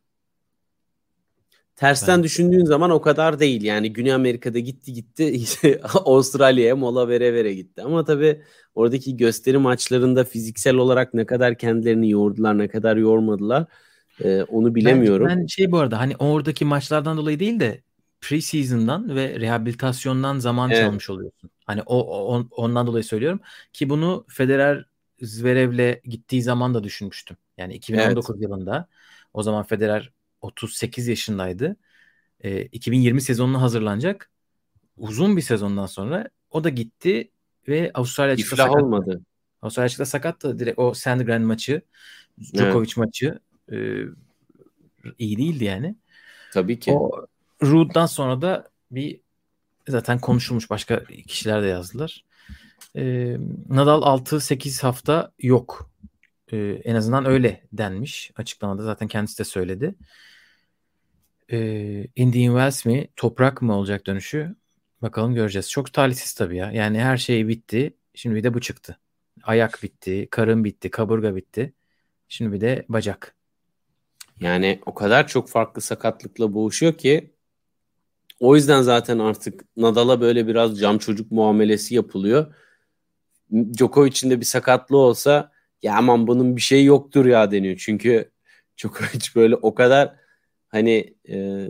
[1.84, 2.24] Tersten evet.
[2.24, 3.62] düşündüğün zaman o kadar değil.
[3.62, 7.82] Yani Güney Amerika'da gitti gitti Avustralya'ya mola vere vere gitti.
[7.82, 8.42] Ama tabii
[8.76, 13.66] oradaki gösteri maçlarında fiziksel olarak ne kadar kendilerini yordular, ne kadar yormadılar
[14.24, 15.28] e, onu bilemiyorum.
[15.28, 17.82] Ben, ben şey bu arada hani oradaki maçlardan dolayı değil de
[18.22, 20.82] preseason'dan ve rehabilitasyondan zaman evet.
[20.82, 21.50] çalmış oluyorsun.
[21.66, 21.98] Hani o,
[22.36, 23.40] o ondan dolayı söylüyorum
[23.74, 24.86] ki bunu Federer
[25.22, 27.38] Zverev'le gittiği zaman da düşünmüştüm.
[27.58, 28.44] Yani 2019 evet.
[28.44, 28.88] yılında
[29.34, 30.12] o zaman Federer
[30.44, 31.76] 38 yaşındaydı.
[32.40, 34.32] E, 2020 sezonuna hazırlanacak.
[34.98, 37.32] Uzun bir sezondan sonra o da gitti
[37.68, 38.76] ve Avustralya açıkta sakat.
[38.76, 39.22] olmadı.
[39.62, 40.60] Avustralya açıkta sakattı.
[40.60, 41.82] Direkt o Sandgren maçı,
[42.42, 42.98] Djokovic evet.
[42.98, 43.40] maçı
[43.72, 43.78] e,
[45.20, 45.96] iyi değildi yani.
[46.54, 46.92] Tabii ki.
[46.92, 47.26] O
[47.64, 49.20] Ruud'dan sonra da bir
[49.88, 52.26] zaten konuşulmuş başka kişiler de yazdılar.
[52.96, 53.36] E,
[53.70, 55.92] Nadal 6-8 hafta yok.
[56.52, 58.84] E, en azından öyle denmiş açıklamada.
[58.84, 59.96] Zaten kendisi de söyledi.
[61.52, 64.56] E, Indian Wells mi toprak mı olacak dönüşü?
[65.02, 65.70] Bakalım göreceğiz.
[65.70, 66.72] Çok talihsiz tabii ya.
[66.72, 67.98] Yani her şey bitti.
[68.14, 69.00] Şimdi bir de bu çıktı.
[69.44, 71.74] Ayak bitti, karın bitti, kaburga bitti.
[72.28, 73.36] Şimdi bir de bacak.
[74.40, 77.34] Yani o kadar çok farklı sakatlıkla boğuşuyor ki
[78.40, 82.56] o yüzden zaten artık Nadal'a böyle biraz cam çocuk muamelesi yapılıyor.
[83.52, 87.78] Djokovic'in de bir sakatlığı olsa ya aman bunun bir şey yoktur ya deniyor.
[87.78, 88.32] Çünkü
[88.78, 90.16] Djokovic böyle o kadar
[90.74, 91.68] hani e,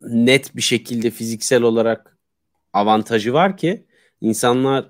[0.00, 2.18] net bir şekilde fiziksel olarak
[2.72, 3.86] avantajı var ki
[4.20, 4.86] insanlar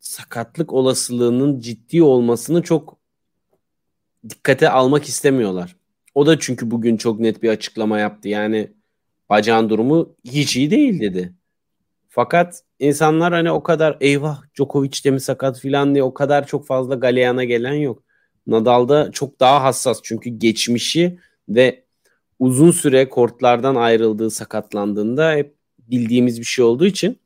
[0.00, 2.96] sakatlık olasılığının ciddi olmasını çok
[4.28, 5.76] dikkate almak istemiyorlar.
[6.14, 8.28] O da çünkü bugün çok net bir açıklama yaptı.
[8.28, 8.72] Yani
[9.30, 11.34] bacağın durumu hiç iyi değil dedi.
[12.08, 16.66] Fakat insanlar hani o kadar eyvah Djokovic de mi sakat filan diye o kadar çok
[16.66, 18.02] fazla galeyana gelen yok.
[18.46, 21.87] Nadal'da çok daha hassas çünkü geçmişi ve
[22.38, 27.18] uzun süre kortlardan ayrıldığı sakatlandığında hep bildiğimiz bir şey olduğu için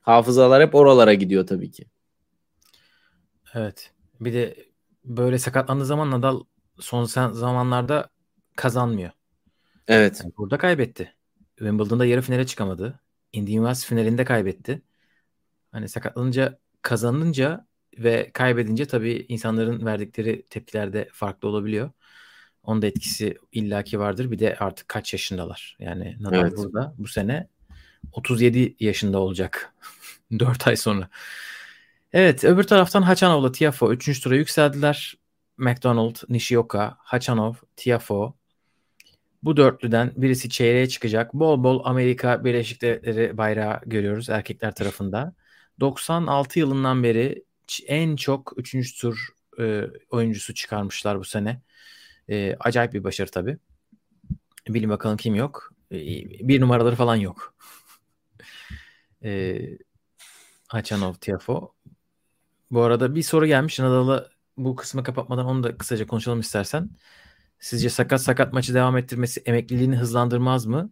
[0.00, 1.84] hafızalar hep oralara gidiyor tabii ki.
[3.54, 3.92] Evet.
[4.20, 4.68] Bir de
[5.04, 6.40] böyle sakatlandığı zaman Nadal
[6.78, 8.10] son zamanlarda
[8.56, 9.10] kazanmıyor.
[9.88, 10.20] Evet.
[10.24, 11.14] Yani burada kaybetti.
[11.56, 13.00] Wimbledon'da yarı finale çıkamadı.
[13.32, 14.82] Indian Wells finalinde kaybetti.
[15.72, 17.66] Hani sakatlanınca kazanınca
[17.98, 21.90] ve kaybedince tabii insanların verdikleri tepkiler de farklı olabiliyor.
[22.68, 24.30] Onun da etkisi illaki vardır.
[24.30, 25.76] Bir de artık kaç yaşındalar.
[25.80, 26.56] Yani Nadal evet.
[26.56, 27.48] burada bu sene
[28.12, 29.74] 37 yaşında olacak.
[30.38, 31.08] 4 ay sonra.
[32.12, 34.20] Evet öbür taraftan Hachanov'la Tiafo 3.
[34.20, 35.14] tura yükseldiler.
[35.56, 38.34] McDonald, Nishioka, Hachanov, Tiafo,
[39.42, 41.34] bu dörtlüden birisi çeyreğe çıkacak.
[41.34, 45.34] Bol bol Amerika Birleşik Devletleri bayrağı görüyoruz erkekler tarafında.
[45.80, 47.44] 96 yılından beri
[47.86, 49.00] en çok 3.
[49.00, 51.60] tur e, oyuncusu çıkarmışlar bu sene.
[52.30, 53.58] E, acayip bir başarı tabii.
[54.68, 55.72] Bilin bakalım kim yok.
[55.92, 55.96] E,
[56.48, 57.54] bir numaraları falan yok.
[59.24, 59.60] e,
[60.68, 61.74] Hachanov, Tiafo.
[62.70, 63.78] Bu arada bir soru gelmiş.
[63.78, 66.90] Nadal'ı bu kısmı kapatmadan onu da kısaca konuşalım istersen.
[67.60, 70.90] Sizce sakat sakat maçı devam ettirmesi emekliliğini hızlandırmaz mı?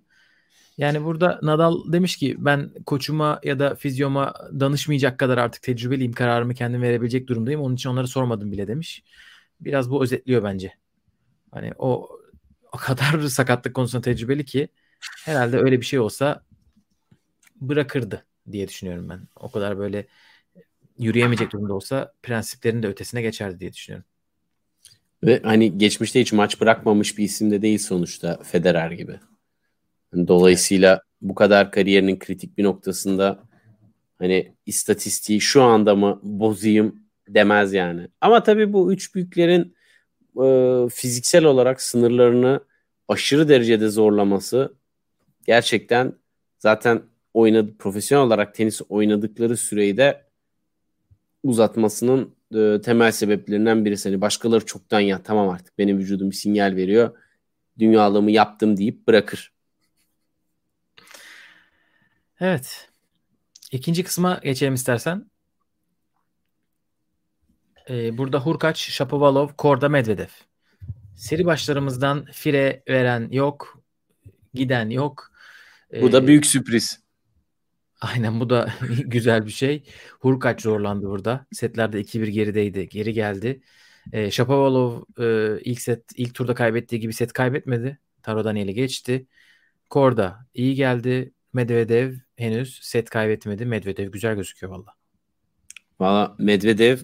[0.79, 6.13] Yani burada Nadal demiş ki ben koçuma ya da fizyoma danışmayacak kadar artık tecrübeliyim.
[6.13, 7.61] Kararımı kendim verebilecek durumdayım.
[7.61, 9.05] Onun için onları sormadım bile demiş.
[9.61, 10.73] Biraz bu özetliyor bence.
[11.57, 12.09] Hani o
[12.73, 14.69] o kadar sakatlık konusunda tecrübeli ki
[15.25, 16.43] herhalde öyle bir şey olsa
[17.61, 19.21] bırakırdı diye düşünüyorum ben.
[19.37, 20.07] O kadar böyle
[20.99, 24.09] yürüyemeyecek durumda olsa prensiplerin de ötesine geçerdi diye düşünüyorum.
[25.23, 29.21] Ve hani geçmişte hiç maç bırakmamış bir isim de değil sonuçta Federer gibi.
[30.15, 33.43] Yani dolayısıyla bu kadar kariyerinin kritik bir noktasında
[34.19, 38.09] hani istatistiği şu anda mı bozayım demez yani.
[38.21, 39.76] Ama tabii bu üç büyüklerin
[40.45, 42.61] e, fiziksel olarak sınırlarını
[43.09, 44.75] aşırı derecede zorlaması
[45.47, 46.13] gerçekten
[46.59, 47.03] zaten
[47.35, 50.27] oynadı profesyonel olarak tenis oynadıkları süreyi de
[51.43, 54.09] uzatmasının e, temel sebeplerinden birisi.
[54.09, 57.19] Hani başkaları çoktan ya tamam artık benim vücudum bir sinyal veriyor.
[57.79, 59.53] Dünyalığımı yaptım deyip bırakır.
[62.41, 62.89] Evet.
[63.73, 65.31] İkinci kısma geçelim istersen.
[67.91, 70.29] Ee, burada Hurkaç, Shapovalov, Korda, Medvedev.
[71.17, 73.83] Seri başlarımızdan fire veren yok.
[74.55, 75.33] Giden yok.
[76.03, 77.01] Bu da büyük sürpriz.
[78.01, 78.73] Aynen bu da
[79.05, 79.85] güzel bir şey.
[80.21, 81.47] Hurkaç zorlandı burada.
[81.53, 82.89] Setlerde 2-1 gerideydi.
[82.89, 83.61] Geri geldi.
[84.13, 87.99] E, Shapovalov e, ilk set ilk turda kaybettiği gibi set kaybetmedi.
[88.23, 89.27] Taro Daniel'i geçti.
[89.91, 91.33] Korda iyi geldi.
[91.53, 93.67] Medvedev henüz set kaybetmedi.
[93.67, 94.95] Medvedev güzel gözüküyor valla.
[96.01, 96.99] Valla Medvedev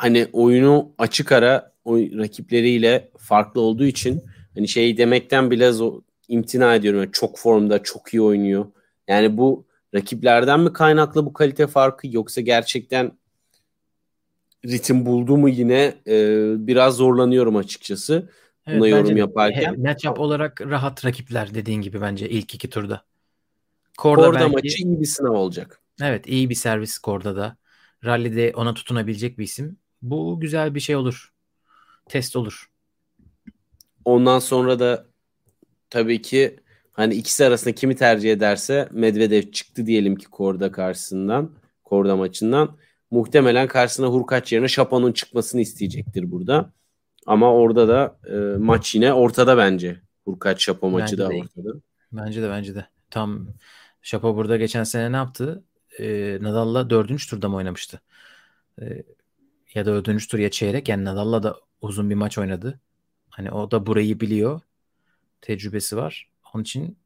[0.00, 4.22] hani oyunu açık ara o rakipleriyle farklı olduğu için
[4.54, 7.00] hani şey demekten bile zor, imtina ediyorum.
[7.00, 8.66] Yani çok formda, çok iyi oynuyor.
[9.08, 13.12] Yani bu rakiplerden mi kaynaklı bu kalite farkı yoksa gerçekten
[14.66, 16.16] ritim buldu mu yine e,
[16.66, 18.30] biraz zorlanıyorum açıkçası.
[18.66, 19.80] Evet, Buna yorum yaparken.
[19.80, 23.02] Matchup olarak rahat rakipler dediğin gibi bence ilk iki turda.
[23.98, 25.80] Korda, Korda belki, maçı iyi bir sınav olacak.
[26.02, 27.56] Evet iyi bir servis Korda da.
[28.04, 29.78] Rally'de ona tutunabilecek bir isim.
[30.02, 31.32] Bu güzel bir şey olur.
[32.08, 32.70] Test olur.
[34.04, 35.06] Ondan sonra da
[35.90, 36.56] tabii ki
[36.92, 41.50] hani ikisi arasında kimi tercih ederse Medvedev çıktı diyelim ki Korda karşısından.
[41.84, 42.76] Korda maçından.
[43.10, 46.72] Muhtemelen karşısına Hurkaç yerine Şapon'un çıkmasını isteyecektir burada.
[47.26, 50.00] Ama orada da e, maç yine ortada bence.
[50.24, 51.34] Hurkaç Şapo maçı bence da de.
[51.34, 51.80] ortada.
[52.12, 52.86] Bence de bence de.
[53.10, 53.46] Tam
[54.02, 55.64] Şapo burada geçen sene ne yaptı?
[55.98, 58.00] E, Nadal'la dördüncü turda mı oynamıştı?
[58.82, 59.02] E,
[59.74, 60.88] ya da dördüncü tur ya çeyrek.
[60.88, 62.80] Yani Nadal'la da uzun bir maç oynadı.
[63.30, 64.60] Hani o da burayı biliyor.
[65.40, 66.30] Tecrübesi var.
[66.54, 66.98] Onun için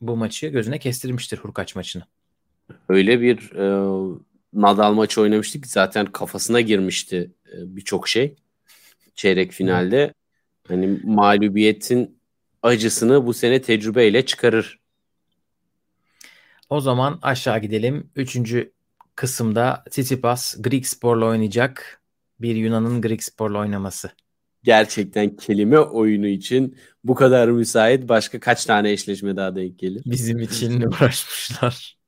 [0.00, 2.02] bu maçı gözüne kestirmiştir Hurkaç maçını.
[2.88, 3.64] Öyle bir e,
[4.52, 8.36] Nadal maçı oynamıştık zaten kafasına girmişti e, birçok şey
[9.14, 10.14] çeyrek finalde.
[10.68, 12.18] Hani mağlubiyetin
[12.62, 14.80] acısını bu sene tecrübeyle çıkarır.
[16.70, 18.10] O zaman aşağı gidelim.
[18.16, 18.72] Üçüncü
[19.18, 22.02] kısımda Tsitsipas Greek Spor'la oynayacak.
[22.40, 24.10] Bir Yunan'ın Greek Spor'la oynaması.
[24.62, 30.02] Gerçekten kelime oyunu için bu kadar müsait başka kaç tane eşleşme daha denk gelir?
[30.06, 31.98] Bizim için uğraşmışlar.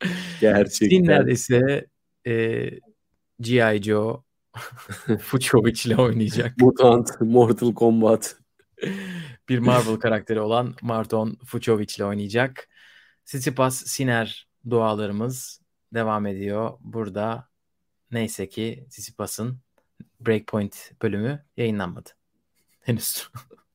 [0.40, 0.88] Gerçekten.
[0.96, 1.86] Sinner ise
[2.26, 2.64] e,
[3.40, 3.82] G.I.
[3.82, 4.24] Joe
[5.20, 6.56] Fucovic ile oynayacak.
[6.58, 8.36] Mutant, Mortal Kombat.
[9.48, 12.68] bir Marvel karakteri olan Marton Fucovic ile oynayacak.
[13.24, 15.59] Tsitsipas Siner dualarımız
[15.94, 16.72] devam ediyor.
[16.80, 17.48] Burada
[18.12, 19.58] neyse ki Tsitsipas'ın
[20.20, 22.10] Breakpoint bölümü yayınlanmadı.
[22.80, 23.28] Henüz.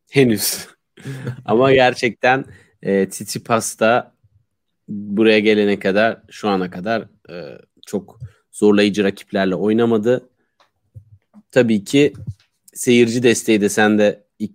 [0.09, 0.67] Henüz.
[1.45, 2.45] Ama gerçekten
[2.81, 4.15] e, Tsitsipas da
[4.87, 8.19] buraya gelene kadar şu ana kadar e, çok
[8.51, 10.29] zorlayıcı rakiplerle oynamadı.
[11.51, 12.13] Tabii ki
[12.73, 14.51] seyirci desteği de sen de ilk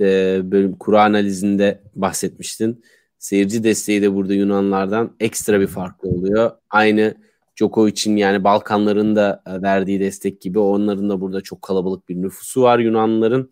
[0.00, 2.84] e, bölüm kura analizinde bahsetmiştin.
[3.24, 6.50] Seyirci desteği de burada Yunanlardan ekstra bir farklı oluyor.
[6.70, 7.14] Aynı
[7.56, 12.62] Djokovic'in yani Balkanların da e, verdiği destek gibi onların da burada çok kalabalık bir nüfusu
[12.62, 13.50] var Yunanlıların.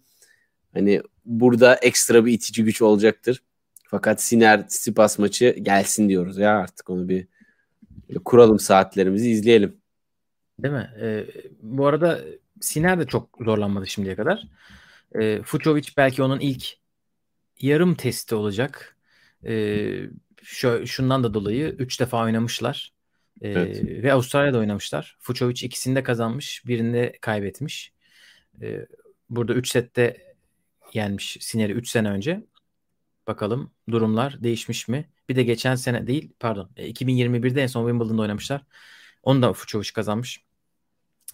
[0.75, 3.43] Hani burada ekstra bir itici güç olacaktır.
[3.85, 7.27] Fakat Siner Tsipas maçı gelsin diyoruz ya artık onu bir
[8.25, 9.77] kuralım saatlerimizi izleyelim.
[10.59, 10.91] Değil mi?
[11.01, 11.27] Ee,
[11.63, 12.21] bu arada
[12.61, 14.49] Siner de çok zorlanmadı şimdiye kadar.
[15.15, 16.65] E, Fucovic belki onun ilk
[17.61, 18.97] yarım testi olacak.
[19.47, 20.11] E,
[20.43, 22.93] şu, şundan da dolayı 3 defa oynamışlar.
[23.41, 23.85] E, evet.
[23.85, 25.17] Ve Avustralya'da oynamışlar.
[25.21, 27.93] Fucovic ikisinde kazanmış, birinde kaybetmiş.
[28.63, 28.87] E,
[29.31, 30.35] burada 3 sette
[30.93, 32.43] yenmiş Siner'i 3 sene önce.
[33.27, 35.09] Bakalım durumlar değişmiş mi?
[35.29, 38.63] Bir de geçen sene değil pardon 2021'de en son Wimbledon'da oynamışlar.
[39.23, 40.45] Onu da Fucovic kazanmış.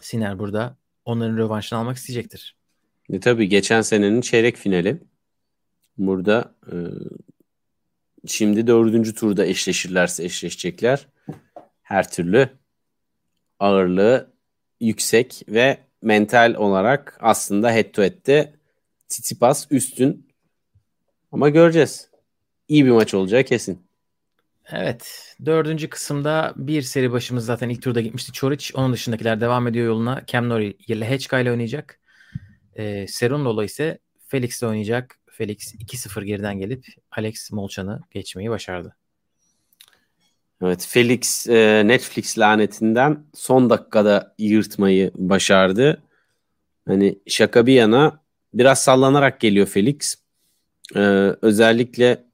[0.01, 2.57] Siner burada onların rövanşını almak isteyecektir.
[3.13, 5.01] E, tabii geçen senenin çeyrek finali.
[5.99, 6.77] Burada e,
[8.27, 11.07] şimdi dördüncü turda eşleşirlerse eşleşecekler.
[11.83, 12.49] Her türlü
[13.59, 14.33] ağırlığı
[14.81, 18.59] yüksek ve mental olarak aslında head to head'de
[19.09, 20.29] Tsitsipas üstün.
[21.33, 22.11] Ama göreceğiz.
[22.69, 23.89] İyi bir maç olacağı kesin.
[24.73, 25.35] Evet.
[25.47, 28.33] Dördüncü kısımda bir seri başımız zaten ilk turda gitmişti.
[28.33, 28.73] Çoric.
[28.75, 30.23] Onun dışındakiler devam ediyor yoluna.
[30.27, 32.01] Cam Nori ile Hechka ile oynayacak.
[32.75, 35.18] Ee, Serunlo'la ise Felix ile oynayacak.
[35.39, 38.97] Felix 2-0 geriden gelip Alex Molchan'ı geçmeyi başardı.
[40.63, 46.03] Evet Felix e, Netflix lanetinden son dakikada yırtmayı başardı.
[46.87, 48.21] Hani şaka bir yana
[48.55, 50.15] biraz sallanarak geliyor Felix.
[50.97, 51.01] Ee,
[51.43, 52.25] özellikle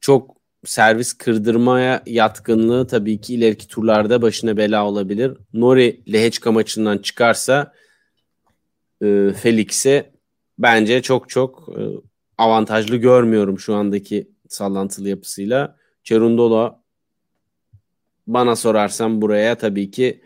[0.00, 5.32] çok servis kırdırmaya yatkınlığı tabii ki ileriki turlarda başına bela olabilir.
[5.52, 7.72] Nori Lehechka maçından çıkarsa
[9.02, 10.13] e, Felix'e
[10.58, 11.82] bence çok çok e,
[12.38, 15.76] avantajlı görmüyorum şu andaki sallantılı yapısıyla.
[16.04, 16.78] Cerundolo
[18.26, 20.20] bana sorarsan buraya tabii ki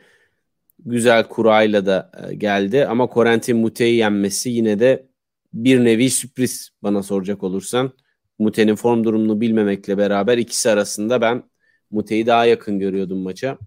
[0.79, 5.09] güzel kurayla da e, geldi ama Corentin Mute'yi yenmesi yine de
[5.55, 7.93] bir nevi sürpriz bana soracak olursan.
[8.39, 11.43] Mute'nin form durumunu bilmemekle beraber ikisi arasında ben
[11.91, 13.59] Mute'yi daha yakın görüyordum maça.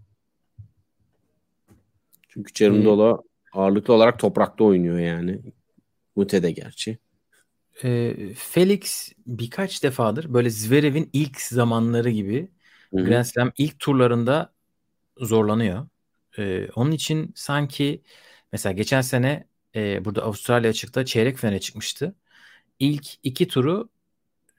[2.30, 3.62] Çünkü Cerundolo hmm.
[3.62, 5.40] ağırlıklı olarak toprakta oynuyor yani.
[6.16, 6.98] Mute de gerçi.
[7.84, 12.48] E, Felix birkaç defadır böyle Zverev'in ilk zamanları gibi
[12.94, 13.06] Hı-hı.
[13.06, 14.54] Grand Slam ilk turlarında
[15.18, 15.88] zorlanıyor.
[16.38, 18.02] E, onun için sanki
[18.52, 22.16] mesela geçen sene e, burada Avustralya açıkta çeyrek finale çıkmıştı.
[22.80, 23.90] İlk iki turu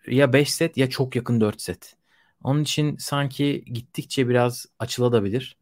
[0.06, 1.96] ya 5 set ya çok yakın 4 set.
[2.44, 5.56] Onun için sanki gittikçe biraz açılabilir.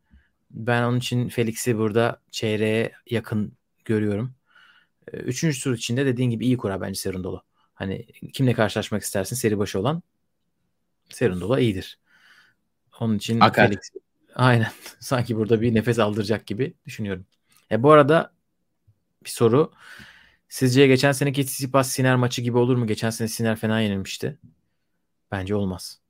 [0.50, 3.52] Ben onun için Felix'i burada çeyreğe yakın
[3.84, 4.34] görüyorum.
[5.12, 7.42] Üçüncü tur içinde dediğin gibi iyi kura bence Serundolo.
[7.74, 10.02] Hani kimle karşılaşmak istersin seri başı olan
[11.08, 11.98] Serundolo iyidir.
[13.00, 13.68] Onun için Akar.
[13.68, 13.90] Felix
[14.34, 17.26] aynen sanki burada bir nefes aldıracak gibi düşünüyorum.
[17.70, 18.32] E bu arada
[19.24, 19.72] bir soru.
[20.48, 22.86] Sizce geçen seneki Tsitsipas Siner maçı gibi olur mu?
[22.86, 24.38] Geçen sene Siner fena yenilmişti.
[25.30, 26.00] Bence olmaz.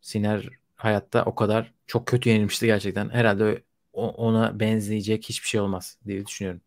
[0.00, 3.10] Siner hayatta o kadar çok kötü yenilmişti gerçekten.
[3.10, 6.60] Herhalde ona benzeyecek hiçbir şey olmaz diye düşünüyorum.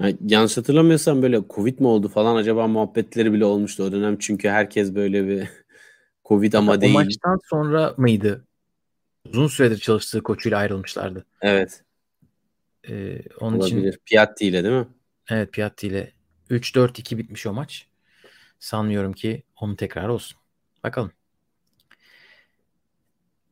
[0.00, 4.18] Yani yanlış hatırlamıyorsam böyle Covid mi oldu falan acaba muhabbetleri bile olmuştu o dönem.
[4.18, 5.48] Çünkü herkes böyle bir
[6.24, 6.94] Covid ama o değil.
[6.94, 8.44] O maçtan sonra mıydı?
[9.28, 11.26] Uzun süredir çalıştığı koçuyla ayrılmışlardı.
[11.42, 11.82] Evet.
[12.88, 13.88] Ee, onun Olabilir.
[13.88, 14.88] için Piatti ile değil mi?
[15.30, 16.12] Evet Piatti ile
[16.50, 17.86] 3-4-2 bitmiş o maç.
[18.58, 20.38] Sanmıyorum ki onun tekrar olsun.
[20.84, 21.12] Bakalım.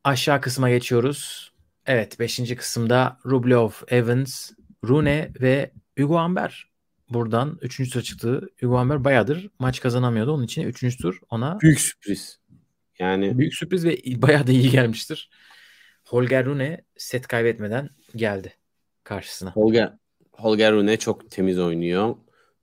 [0.03, 1.51] Aşağı kısma geçiyoruz.
[1.85, 2.55] Evet 5.
[2.55, 4.51] kısımda Rublev, Evans,
[4.85, 6.69] Rune ve Hugo Amber
[7.09, 7.91] buradan 3.
[7.91, 8.49] tura çıktı.
[8.59, 10.31] Hugo Amber bayağıdır maç kazanamıyordu.
[10.31, 10.97] Onun için 3.
[10.97, 12.39] tur ona büyük sürpriz.
[12.99, 15.29] Yani büyük sürpriz ve bayağı da iyi gelmiştir.
[16.05, 18.53] Holger Rune set kaybetmeden geldi
[19.03, 19.51] karşısına.
[19.51, 19.93] Holger
[20.31, 22.15] Holger Rune çok temiz oynuyor.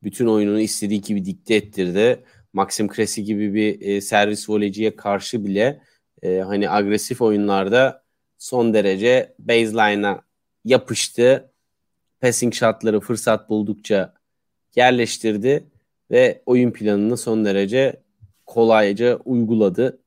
[0.02, 2.24] Bütün oyununu istediği gibi dikte ettirdi.
[2.52, 5.82] Maxim Cressy gibi bir e, servis voleyciye karşı bile
[6.22, 8.04] e, hani agresif oyunlarda
[8.38, 10.20] son derece baseline'a
[10.64, 11.52] yapıştı
[12.20, 14.14] passing shotları fırsat buldukça
[14.76, 15.64] yerleştirdi
[16.10, 18.02] ve oyun planını son derece
[18.46, 20.02] kolayca uyguladı.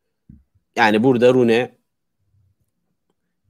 [0.75, 1.77] Yani burada Rune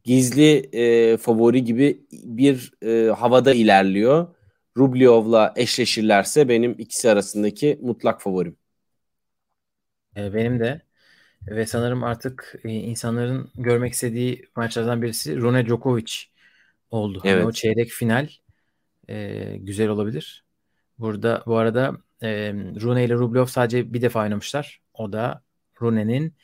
[0.04, 4.36] gizli e, favori gibi bir e, havada ilerliyor.
[4.78, 8.56] Rublyov'la eşleşirlerse benim ikisi arasındaki mutlak favorim.
[10.18, 10.82] E, benim de
[11.48, 16.14] ve sanırım artık e, insanların görmek istediği maçlardan birisi Rune Djokovic
[16.92, 17.22] oldu.
[17.26, 17.36] Evet.
[17.36, 18.28] Hani o çeyrek final
[19.10, 20.46] e, güzel olabilir.
[21.00, 24.82] Burada bu arada e, Rune ile Rublev sadece bir defa oynamışlar.
[24.94, 25.44] O da
[25.82, 26.36] Rune'nin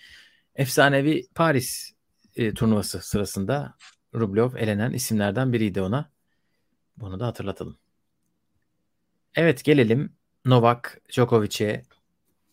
[0.55, 1.93] efsanevi Paris
[2.35, 3.75] e, turnuvası sırasında
[4.15, 6.11] Rublev elenen isimlerden biriydi ona.
[6.97, 7.77] Bunu da hatırlatalım.
[9.35, 10.13] Evet gelelim
[10.45, 11.83] Novak Djokovic'e.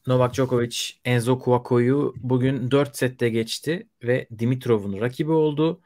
[0.07, 5.81] Novak Djokovic Enzo Kuako'yu bugün 4 sette geçti ve Dimitrov'un rakibi oldu.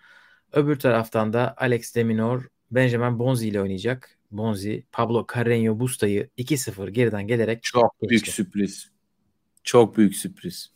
[0.52, 4.15] Öbür taraftan da Alex de Minaur Benjamin Bonzi ile oynayacak.
[4.30, 8.10] Bonzi Pablo Carreño Busta'yı 2-0 geriden gelerek çok geçti.
[8.10, 8.90] büyük sürpriz.
[9.64, 10.72] Çok büyük sürpriz.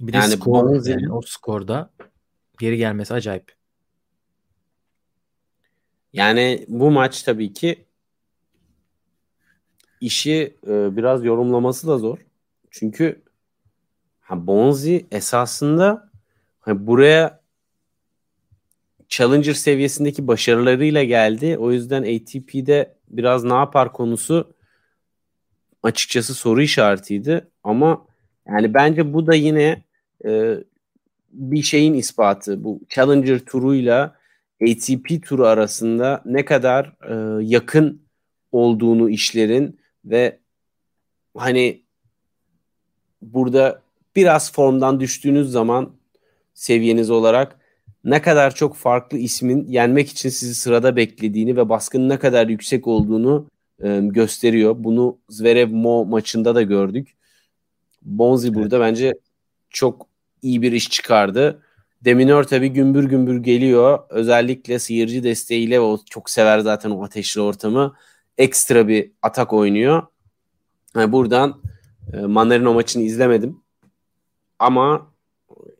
[0.00, 0.90] Bir de yani skor, Bonzi...
[0.90, 1.90] yani o skorda
[2.58, 3.52] geri gelmesi acayip.
[6.12, 7.86] Yani bu maç tabii ki
[10.00, 12.18] işi e, biraz yorumlaması da zor.
[12.70, 13.22] Çünkü
[14.20, 16.10] ha, Bonzi esasında
[16.60, 17.41] hani buraya
[19.12, 21.58] Challenger seviyesindeki başarılarıyla geldi.
[21.58, 24.54] O yüzden ATP'de biraz ne yapar konusu
[25.82, 27.46] açıkçası soru işaretiydi.
[27.64, 28.06] Ama
[28.48, 29.84] yani bence bu da yine
[30.24, 30.54] e,
[31.32, 32.64] bir şeyin ispatı.
[32.64, 34.16] Bu Challenger turuyla
[34.62, 38.02] ATP turu arasında ne kadar e, yakın
[38.52, 40.38] olduğunu işlerin ve
[41.36, 41.82] hani
[43.22, 43.82] burada
[44.16, 45.92] biraz formdan düştüğünüz zaman
[46.54, 47.61] seviyeniz olarak
[48.04, 52.86] ne kadar çok farklı ismin yenmek için sizi sırada beklediğini ve baskının ne kadar yüksek
[52.86, 53.46] olduğunu
[53.82, 54.74] e, gösteriyor.
[54.78, 57.16] Bunu Zverev Mo maçında da gördük.
[58.02, 58.56] Bonzi evet.
[58.56, 59.12] burada bence
[59.70, 60.06] çok
[60.42, 61.62] iyi bir iş çıkardı.
[62.04, 63.98] Deminor tabii gümbür gümbür geliyor.
[64.10, 67.94] Özellikle seyirci desteğiyle o çok sever zaten o ateşli ortamı.
[68.38, 70.02] Ekstra bir atak oynuyor.
[70.96, 71.62] Yani buradan
[72.12, 73.62] e, Manarino maçını izlemedim.
[74.58, 75.11] Ama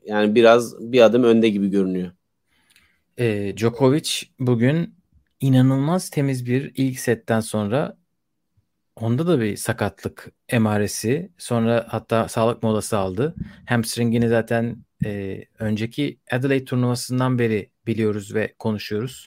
[0.04, 2.10] yani biraz bir adım önde gibi görünüyor.
[3.18, 4.94] E, Djokovic bugün
[5.40, 7.96] inanılmaz temiz bir ilk setten sonra
[8.96, 11.32] onda da bir sakatlık emaresi.
[11.38, 13.34] Sonra hatta sağlık molası aldı.
[13.66, 19.26] Hamstringini zaten e, önceki Adelaide turnuvasından beri biliyoruz ve konuşuyoruz.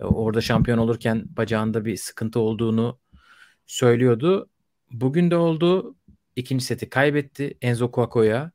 [0.00, 2.98] E, orada şampiyon olurken bacağında bir sıkıntı olduğunu
[3.66, 4.48] söylüyordu.
[4.90, 5.96] Bugün de oldu.
[6.36, 8.52] İkinci seti kaybetti Enzo Cuaco'ya.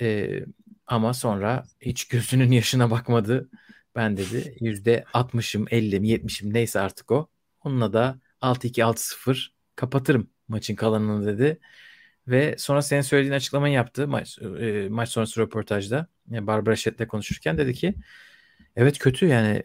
[0.00, 0.40] E,
[0.86, 3.48] ama sonra hiç gözünün yaşına bakmadı.
[3.96, 7.28] Ben dedi yüzde 60'ım 50'm 70'im neyse artık o.
[7.64, 11.60] Onunla da 6-2 6-0 kapatırım maçın kalanını dedi.
[12.28, 16.06] Ve sonra senin söylediğin açıklamayı yaptı maç, e, maç sonrası röportajda.
[16.30, 17.94] Yani Barbara Shett'le konuşurken dedi ki
[18.76, 19.62] evet kötü yani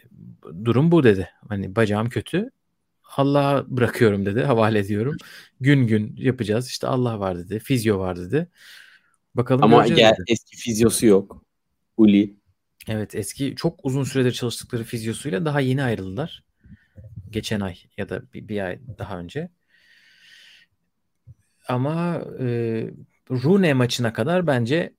[0.65, 1.29] durum bu dedi.
[1.49, 2.49] Hani bacağım kötü.
[3.17, 4.43] Allah'a bırakıyorum dedi.
[4.43, 5.17] Havale ediyorum.
[5.59, 6.67] Gün gün yapacağız.
[6.67, 7.59] İşte Allah var dedi.
[7.59, 8.47] Fizyo var dedi.
[9.36, 11.45] Bakalım Ama gel, eski fizyosu yok.
[11.97, 12.36] Uli.
[12.88, 16.43] Evet eski çok uzun süredir çalıştıkları fizyosuyla daha yeni ayrıldılar.
[17.29, 19.49] Geçen ay ya da bir, bir ay daha önce.
[21.67, 22.45] Ama e,
[23.31, 24.93] Rune maçına kadar bence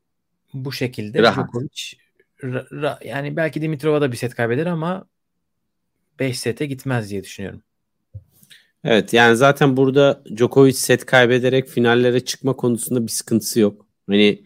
[0.55, 1.47] bu şekilde Rahat.
[1.47, 1.97] Djokovic
[2.45, 5.07] ra, ra, yani belki Dimitrova da bir set kaybeder ama
[6.19, 7.63] 5 sete gitmez diye düşünüyorum.
[8.85, 13.84] Evet yani zaten burada Djokovic set kaybederek finallere çıkma konusunda bir sıkıntısı yok.
[14.07, 14.45] Hani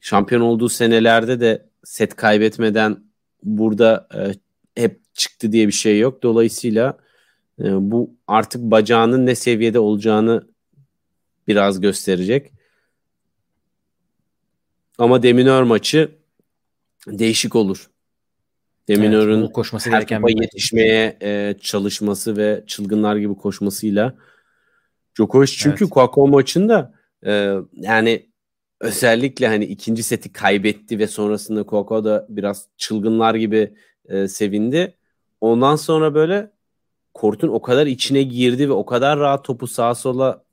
[0.00, 3.04] şampiyon olduğu senelerde de set kaybetmeden
[3.42, 4.20] burada e,
[4.82, 6.22] hep çıktı diye bir şey yok.
[6.22, 6.98] Dolayısıyla
[7.60, 10.46] e, bu artık bacağının ne seviyede olacağını
[11.48, 12.52] biraz gösterecek.
[14.98, 16.10] Ama Deminör maçı
[17.06, 17.90] değişik olur.
[18.88, 24.14] Deminör'ün evet, koşması her gereken bir yetişmeye e, çalışması ve çılgınlar gibi koşmasıyla
[25.16, 25.92] Djokovic çünkü Evet.
[25.92, 26.94] Kuakao maçında
[27.26, 28.26] e, yani
[28.80, 33.74] özellikle hani ikinci seti kaybetti ve sonrasında Kuakao da biraz çılgınlar gibi
[34.08, 34.94] e, sevindi.
[35.40, 36.50] Ondan sonra böyle
[37.14, 40.44] kortun o kadar içine girdi ve o kadar rahat topu sağa sola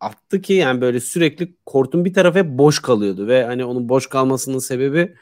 [0.00, 4.06] attı ki yani böyle sürekli kortun bir tarafı hep boş kalıyordu ve hani onun boş
[4.06, 5.14] kalmasının sebebi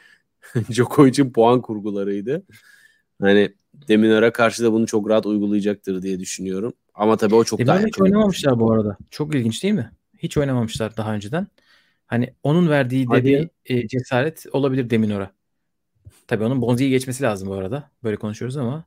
[0.71, 2.43] Djokovic'in puan kurgularıydı.
[3.21, 3.53] Hani
[3.87, 6.73] Deminör'e karşı da bunu çok rahat uygulayacaktır diye düşünüyorum.
[6.93, 8.97] Ama tabii o çok daha Demir'le hiç oynamamışlar bu arada.
[9.11, 9.91] Çok ilginç değil mi?
[10.17, 11.47] Hiç oynamamışlar daha önceden.
[12.09, 15.31] Hani onun verdiği de bir e, cesaret olabilir Deminor'a.
[16.27, 17.91] Tabii onun Bonzi'yi geçmesi lazım bu arada.
[18.03, 18.85] Böyle konuşuyoruz ama.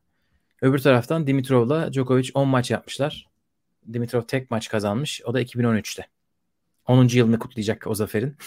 [0.61, 3.29] Öbür taraftan Dimitrov'la Djokovic 10 maç yapmışlar.
[3.93, 5.21] Dimitrov tek maç kazanmış.
[5.25, 6.05] O da 2013'te.
[6.87, 7.07] 10.
[7.07, 8.37] yılını kutlayacak o zaferin.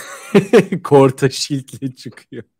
[0.84, 2.42] Korta şiltle çıkıyor.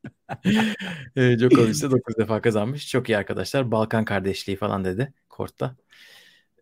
[1.16, 2.88] E, Djokovic de 9 defa kazanmış.
[2.88, 3.70] Çok iyi arkadaşlar.
[3.70, 5.76] Balkan kardeşliği falan dedi kortta.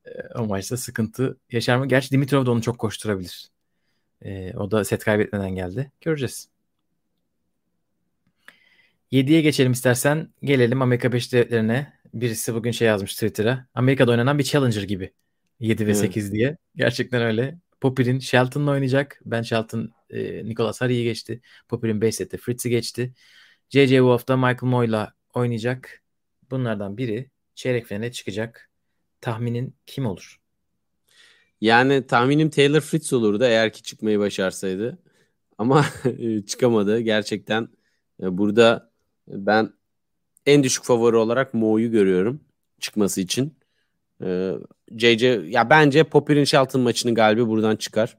[0.05, 1.89] E, o maçta sıkıntı yaşar mı?
[1.89, 3.54] Gerçi Dimitrov da onu çok koşturabilir.
[4.25, 5.93] E, o da set kaybetmeden geldi.
[6.01, 6.49] Göreceğiz.
[9.13, 10.29] 7'ye geçelim istersen.
[10.43, 11.93] Gelelim Amerika Birleşik Devletleri'ne.
[12.15, 13.67] Birisi bugün şey yazmış Twitter'a.
[13.75, 15.13] Amerika'da oynanan bir Challenger gibi.
[15.61, 16.01] 7 ve Evet.
[16.01, 16.57] 8 diye.
[16.77, 17.59] Gerçekten öyle.
[17.81, 19.21] Popir'in Shelton'la oynayacak.
[19.25, 21.41] Ben Shelton e, Nicolas Harry'i geçti.
[21.69, 23.13] Popir'in 5 sette Fritz'i geçti.
[23.69, 23.97] J.J.
[23.97, 26.03] Wolf da Michael Moy'la oynayacak.
[26.51, 28.71] Bunlardan biri çeyrek finale çıkacak.
[29.21, 30.44] Tahminin kim olur?
[31.65, 34.99] Yani tahminim Taylor Fritz olurdu eğer ki çıkmayı başarsaydı.
[35.59, 35.85] Ama
[36.19, 37.01] e, çıkamadı.
[37.01, 37.69] Gerçekten
[38.23, 38.91] e, burada
[39.29, 39.73] ben
[40.47, 42.41] en düşük favori olarak Mo'yu görüyorum
[42.81, 43.59] çıkması için.
[44.91, 48.19] JJ ya bence Popir'in Shelton maçının galibi buradan çıkar.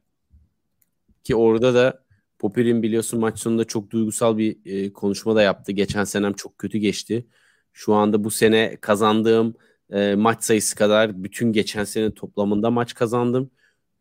[1.23, 2.05] Ki orada da
[2.39, 5.71] Popir'in biliyorsun maç sonunda çok duygusal bir e, konuşma da yaptı.
[5.71, 7.27] Geçen senem çok kötü geçti.
[7.73, 9.55] Şu anda bu sene kazandığım
[9.93, 13.51] e, maç sayısı kadar bütün geçen sene toplamında maç kazandım.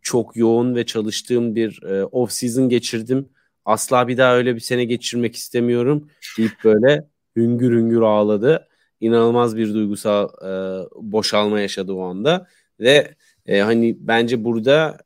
[0.02, 3.28] Çok yoğun ve çalıştığım bir e, off season geçirdim.
[3.64, 8.68] Asla bir daha öyle bir sene geçirmek istemiyorum deyip böyle hüngür hüngür ağladı.
[9.00, 10.50] İnanılmaz bir duygusal e,
[10.94, 12.46] boşalma yaşadı o anda
[12.80, 13.14] ve
[13.46, 14.98] e, hani bence burada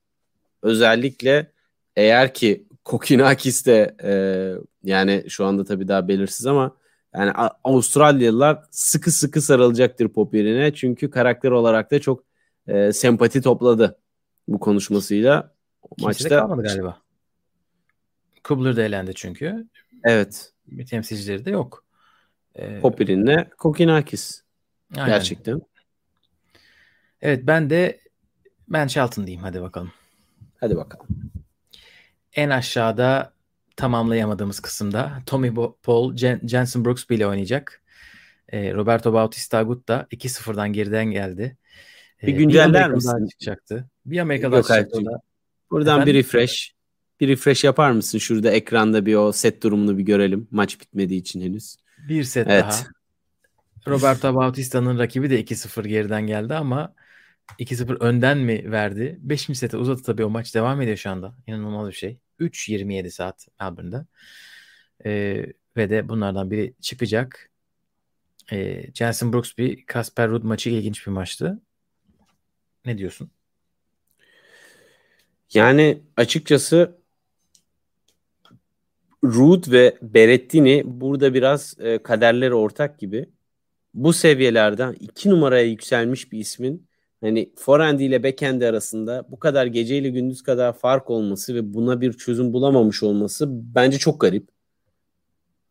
[0.63, 1.53] özellikle
[1.97, 4.13] eğer ki Kokinakis de e,
[4.85, 6.77] yani şu anda tabii daha belirsiz ama
[7.15, 7.33] yani
[7.65, 12.25] Avustralyalılar sıkı sıkı sarılacaktır Popir'ine çünkü karakter olarak da çok
[12.67, 13.99] e, sempati topladı
[14.49, 15.55] bu konuşmasıyla.
[15.83, 17.03] O Kimse de maçta kalmadı galiba.
[18.45, 19.67] Kubler de elendi çünkü.
[20.05, 21.85] evet Bir temsilcileri de yok.
[22.57, 24.43] Ee, Popir'inle Kokinakis
[24.97, 25.09] aynen.
[25.09, 25.61] gerçekten.
[27.23, 28.01] Evet ben de
[28.69, 29.93] ben Shelton diyeyim hadi bakalım.
[30.61, 31.07] Hadi bakalım.
[32.33, 33.33] En aşağıda
[33.79, 37.83] tamamlayamadığımız kısımda Tommy Paul, Jen, Jensen Brooks ile oynayacak.
[38.49, 41.57] E, Roberto Bautista Agut da 2-0'dan geriden geldi.
[42.23, 43.27] E, bir günceller misin?
[43.27, 43.91] çıkacaktı.
[44.07, 45.01] Bir Amerika daha çıkacaktı.
[45.71, 46.15] Buradan Efendim?
[46.15, 46.75] bir refresh.
[47.21, 48.19] Bir refresh yapar mısın?
[48.19, 50.49] Şurada ekranda bir o set durumunu bir görelim.
[50.51, 51.77] Maç bitmediği için henüz.
[52.09, 52.65] Bir set evet.
[52.65, 52.75] daha.
[53.89, 56.95] Roberto Bautista'nın rakibi de 2-0 geriden geldi ama
[57.59, 59.19] 2-0 önden mi verdi?
[59.21, 59.41] 5.
[59.41, 61.35] sete uzadı tabii o maç devam ediyor şu anda.
[61.47, 62.19] İnanılmaz bir şey.
[62.41, 64.07] 3-27 saat Melbourne'da.
[65.07, 67.51] Ee, ve de bunlardan biri çıkacak.
[68.53, 71.61] Ee, Jensen Brooksby, Kasper Ruud maçı ilginç bir maçtı.
[72.85, 73.31] Ne diyorsun?
[75.55, 76.99] Yani açıkçası
[79.25, 83.27] Ruud ve Berettini burada biraz e, kaderleri ortak gibi.
[83.95, 86.88] Bu seviyelerden iki numaraya yükselmiş bir ismin
[87.21, 92.01] hani forendi ile backhand arasında bu kadar gece ile gündüz kadar fark olması ve buna
[92.01, 94.49] bir çözüm bulamamış olması bence çok garip.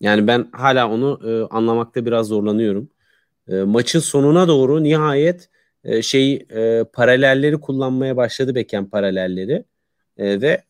[0.01, 2.89] Yani ben hala onu e, anlamakta biraz zorlanıyorum.
[3.47, 5.49] E, maçın sonuna doğru nihayet
[5.83, 9.65] e, şey e, paralelleri kullanmaya başladı backhand paralelleri
[10.17, 10.63] e, ve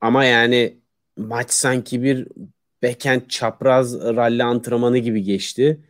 [0.00, 0.78] ama yani
[1.16, 2.28] maç sanki bir
[2.82, 5.80] backhand çapraz rally antrenmanı gibi geçti.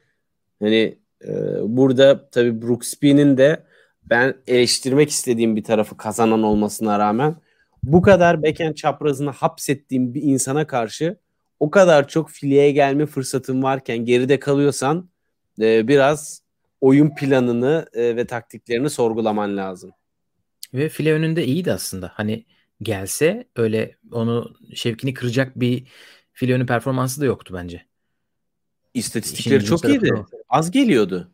[0.61, 1.33] Hani e,
[1.63, 3.68] burada tabii Brooksby'nin de
[4.11, 7.37] ben eleştirmek istediğim bir tarafı kazanan olmasına rağmen
[7.83, 11.17] bu kadar backhand çaprazını hapsettiğim bir insana karşı
[11.61, 15.09] o kadar çok fileye gelme fırsatın varken geride kalıyorsan
[15.61, 16.43] e, biraz
[16.81, 19.91] oyun planını e, ve taktiklerini sorgulaman lazım.
[20.75, 22.13] Ve file önünde iyiydi aslında.
[22.15, 22.45] Hani
[22.83, 25.87] gelse öyle onu şevkini kıracak bir
[26.33, 27.85] file önü performansı da yoktu bence.
[28.95, 30.15] İstatistikleri çok iyiydi.
[30.49, 31.31] Az geliyordu.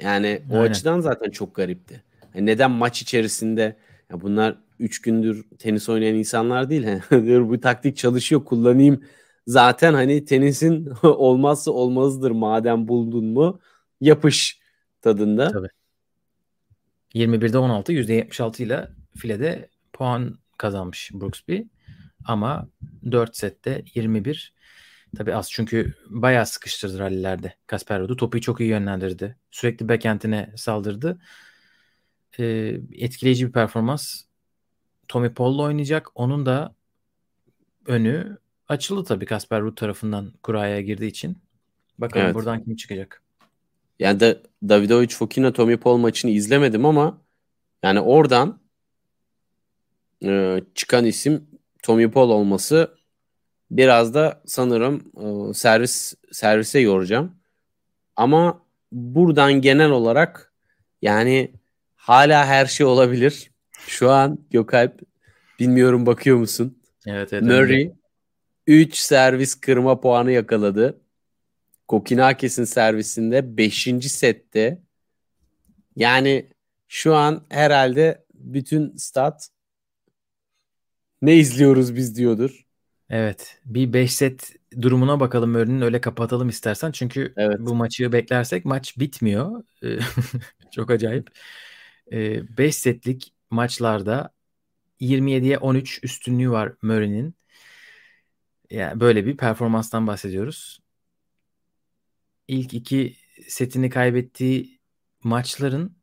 [0.00, 0.70] Yani o Aynen.
[0.70, 2.02] açıdan zaten çok garipti.
[2.38, 3.76] Yani neden maç içerisinde
[4.10, 6.86] ya bunlar 3 gündür tenis oynayan insanlar değil.
[7.10, 9.04] diyor bu taktik çalışıyor kullanayım.
[9.46, 13.60] Zaten hani tenisin olmazsa olmazıdır madem buldun mu
[14.00, 14.60] yapış
[15.02, 15.50] tadında.
[15.52, 15.68] Tabii.
[17.14, 21.60] 21'de 16 %76 ile filede puan kazanmış Brooksby.
[22.24, 22.68] Ama
[23.10, 24.54] 4 sette 21
[25.16, 28.16] Tabii az çünkü bayağı sıkıştırdı rallilerde Kasper Ruud'u.
[28.16, 29.36] Topu çok iyi yönlendirdi.
[29.50, 31.18] Sürekli backend'ine saldırdı
[32.38, 32.44] e,
[32.92, 34.22] etkileyici bir performans.
[35.08, 36.08] Tommy Paul'la oynayacak.
[36.14, 36.74] Onun da
[37.86, 41.38] önü açıldı tabii Kasper Ruud tarafından kuraya girdiği için.
[41.98, 42.34] Bakalım evet.
[42.34, 43.22] buradan kim çıkacak.
[43.98, 47.20] Yani de Davidovic Fokina Tommy Paul maçını izlemedim ama
[47.82, 48.60] yani oradan
[50.24, 51.46] e, çıkan isim
[51.82, 52.98] Tommy Paul olması
[53.70, 57.36] biraz da sanırım e, servis servise yoracağım.
[58.16, 58.62] Ama
[58.92, 60.52] buradan genel olarak
[61.02, 61.52] yani
[62.08, 63.50] hala her şey olabilir.
[63.86, 65.00] Şu an Gökalp
[65.58, 66.82] bilmiyorum bakıyor musun?
[67.06, 67.42] Evet evet.
[67.42, 67.92] Murray
[68.66, 71.00] 3 servis kırma puanı yakaladı.
[71.88, 73.88] Kokinakis'in servisinde 5.
[74.00, 74.82] sette
[75.96, 76.48] yani
[76.88, 79.48] şu an herhalde bütün stat
[81.22, 82.66] ne izliyoruz biz diyordur.
[83.10, 83.60] Evet.
[83.64, 86.92] Bir 5 set durumuna bakalım Murray'nin öyle kapatalım istersen.
[86.92, 87.56] Çünkü evet.
[87.60, 89.64] bu maçı beklersek maç bitmiyor.
[90.70, 91.30] Çok acayip.
[92.12, 94.32] 5 e, setlik maçlarda
[95.00, 97.34] 27'ye 13 üstünlüğü var Murray'nin.
[98.70, 100.82] Yani böyle bir performanstan bahsediyoruz.
[102.48, 103.16] İlk iki
[103.48, 104.80] setini kaybettiği
[105.24, 105.96] maçların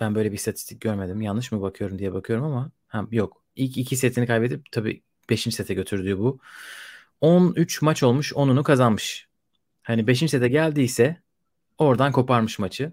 [0.00, 1.20] ben böyle bir istatistik görmedim.
[1.20, 3.44] Yanlış mı bakıyorum diye bakıyorum ama ha, yok.
[3.56, 5.42] İlk iki setini kaybedip tabii 5.
[5.42, 6.40] sete götürdüğü bu.
[7.20, 9.28] 13 maç olmuş 10'unu kazanmış.
[9.82, 10.18] Hani 5.
[10.18, 11.22] sete geldiyse
[11.78, 12.92] oradan koparmış maçı.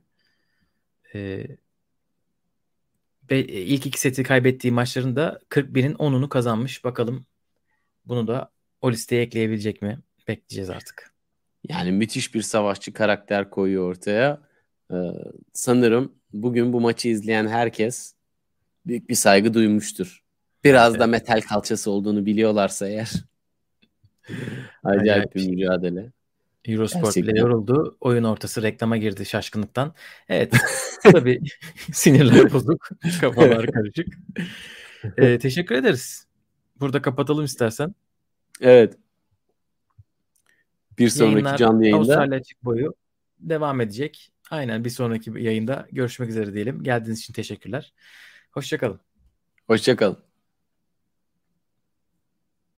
[1.15, 1.47] Ee,
[3.35, 6.83] ilk iki seti kaybettiği maçların da 41'in 10'unu kazanmış.
[6.83, 7.25] Bakalım
[8.05, 8.51] bunu da
[8.81, 9.99] o listeye ekleyebilecek mi?
[10.27, 11.13] Bekleyeceğiz artık.
[11.69, 14.41] Yani müthiş bir savaşçı karakter koyuyor ortaya.
[14.91, 14.95] Ee,
[15.53, 18.13] sanırım bugün bu maçı izleyen herkes
[18.85, 20.23] büyük bir saygı duymuştur.
[20.63, 21.01] Biraz evet.
[21.01, 23.11] da metal kalçası olduğunu biliyorlarsa eğer.
[24.83, 26.11] Acayip bir mücadele.
[26.67, 27.33] Eurosport Gerçekten.
[27.33, 27.97] bile yoruldu.
[28.01, 29.93] Oyun ortası reklama girdi şaşkınlıktan.
[30.29, 30.53] Evet.
[31.03, 31.41] Tabii
[31.91, 32.89] sinirler bozuk.
[33.21, 34.07] Kafalar karışık.
[35.17, 36.27] Ee, teşekkür ederiz.
[36.79, 37.95] Burada kapatalım istersen.
[38.61, 38.97] Evet.
[40.99, 41.97] Bir sonraki Yayınlar, canlı yayında.
[41.97, 42.93] Avustralya açık boyu
[43.39, 44.31] devam edecek.
[44.49, 46.83] Aynen bir sonraki yayında görüşmek üzere diyelim.
[46.83, 47.93] Geldiğiniz için teşekkürler.
[48.51, 48.99] Hoşçakalın.
[49.67, 50.26] Hoşçakalın.